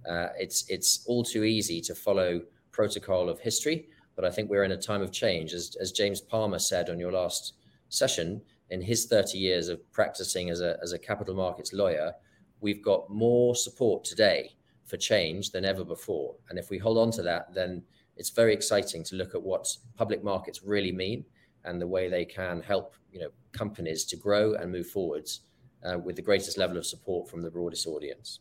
Uh, 0.10 0.28
it's 0.38 0.66
it's 0.70 1.06
all 1.06 1.24
too 1.24 1.44
easy 1.44 1.82
to 1.82 1.96
follow 1.96 2.42
protocol 2.72 3.30
of 3.30 3.40
history, 3.40 3.88
but 4.16 4.26
I 4.26 4.32
think 4.32 4.50
we're 4.50 4.64
in 4.64 4.72
a 4.72 4.78
time 4.78 5.02
of 5.02 5.12
change. 5.12 5.54
As 5.54 5.76
as 5.80 5.92
James 5.92 6.22
Palmer 6.22 6.60
said 6.60 6.90
on 6.90 7.00
your 7.00 7.12
last 7.12 7.54
session, 7.90 8.42
in 8.72 8.82
his 8.82 9.06
30 9.06 9.38
years 9.38 9.68
of 9.68 9.80
practicing 9.92 10.50
as 10.50 10.62
a 10.62 10.78
as 10.82 10.94
a 10.94 11.00
capital 11.00 11.36
markets 11.36 11.74
lawyer, 11.74 12.14
we've 12.62 12.84
got 12.84 13.10
more 13.10 13.56
support 13.56 14.04
today 14.04 14.56
for 14.86 14.98
change 14.98 15.52
than 15.52 15.64
ever 15.64 15.84
before. 15.84 16.36
And 16.50 16.58
if 16.58 16.70
we 16.70 16.78
hold 16.78 16.98
on 16.98 17.12
to 17.12 17.22
that, 17.22 17.54
then 17.54 17.84
it's 18.18 18.30
very 18.30 18.54
exciting 18.54 19.04
to 19.06 19.16
look 19.16 19.36
at 19.36 19.42
what 19.42 19.68
public 19.96 20.24
markets 20.24 20.64
really 20.64 20.92
mean 20.92 21.24
and 21.66 21.80
the 21.80 21.88
way 21.88 22.10
they 22.10 22.26
can 22.26 22.62
help 22.62 22.96
you 23.12 23.20
know 23.20 23.30
companies 23.52 24.06
to 24.06 24.16
grow 24.16 24.56
and 24.56 24.72
move 24.72 24.88
forwards 24.88 25.42
uh, 25.86 25.98
with 25.98 26.16
the 26.16 26.22
greatest 26.22 26.58
level 26.58 26.78
of 26.78 26.86
support 26.86 27.30
from 27.30 27.42
the 27.42 27.52
broadest 27.52 27.88
audience. 27.88 28.40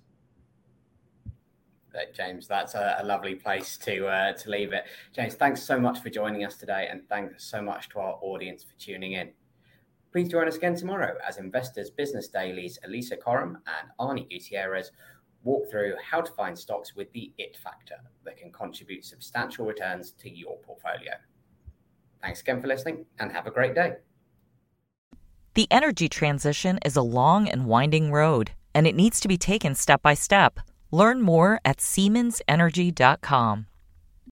James, 2.15 2.47
that's 2.47 2.75
a, 2.75 2.99
a 3.01 3.05
lovely 3.05 3.35
place 3.35 3.77
to 3.79 4.07
uh, 4.07 4.33
to 4.35 4.51
leave 4.51 4.73
it. 4.73 4.85
James, 5.13 5.35
thanks 5.35 5.63
so 5.63 5.79
much 5.79 5.99
for 6.01 6.09
joining 6.09 6.45
us 6.45 6.57
today, 6.57 6.89
and 6.91 7.07
thanks 7.09 7.45
so 7.45 7.61
much 7.61 7.89
to 7.91 7.99
our 7.99 8.19
audience 8.23 8.63
for 8.63 8.79
tuning 8.79 9.13
in. 9.15 9.31
Please 10.13 10.29
join 10.29 10.49
us 10.49 10.57
again 10.57 10.75
tomorrow 10.75 11.17
as 11.27 11.39
Investors 11.39 11.91
Business 11.91 12.27
Daily's 12.27 12.79
Alissa 12.87 13.19
Coram 13.19 13.59
and 13.67 13.89
Arnie 14.01 14.29
Gutierrez 14.29 14.91
walk 15.45 15.71
through 15.71 15.95
how 16.11 16.21
to 16.21 16.33
find 16.33 16.59
stocks 16.59 16.97
with 16.97 17.13
the 17.13 17.33
IT 17.39 17.57
factor 17.57 17.97
that 18.25 18.37
can 18.37 18.51
contribute 18.51 19.05
substantial 19.05 19.67
returns 19.67 20.11
to 20.13 20.29
your 20.29 20.59
portfolio. 20.59 21.13
Thanks 22.21 22.41
again 22.41 22.61
for 22.61 22.67
listening 22.67 23.07
and 23.19 23.31
have 23.31 23.47
a 23.47 23.51
great 23.51 23.75
day. 23.75 23.95
The 25.55 25.69
energy 25.71 26.09
transition 26.09 26.79
is 26.85 26.97
a 26.97 27.03
long 27.03 27.49
and 27.49 27.67
winding 27.67 28.13
road, 28.13 28.51
and 28.75 28.87
it 28.87 28.95
needs 28.95 29.21
to 29.21 29.29
be 29.29 29.39
taken 29.39 29.75
step 29.75 30.03
by 30.03 30.15
step. 30.15 30.61
Learn 30.91 31.21
more 31.23 31.61
at 31.65 31.79
SiemensEnergy.com. 31.79 33.67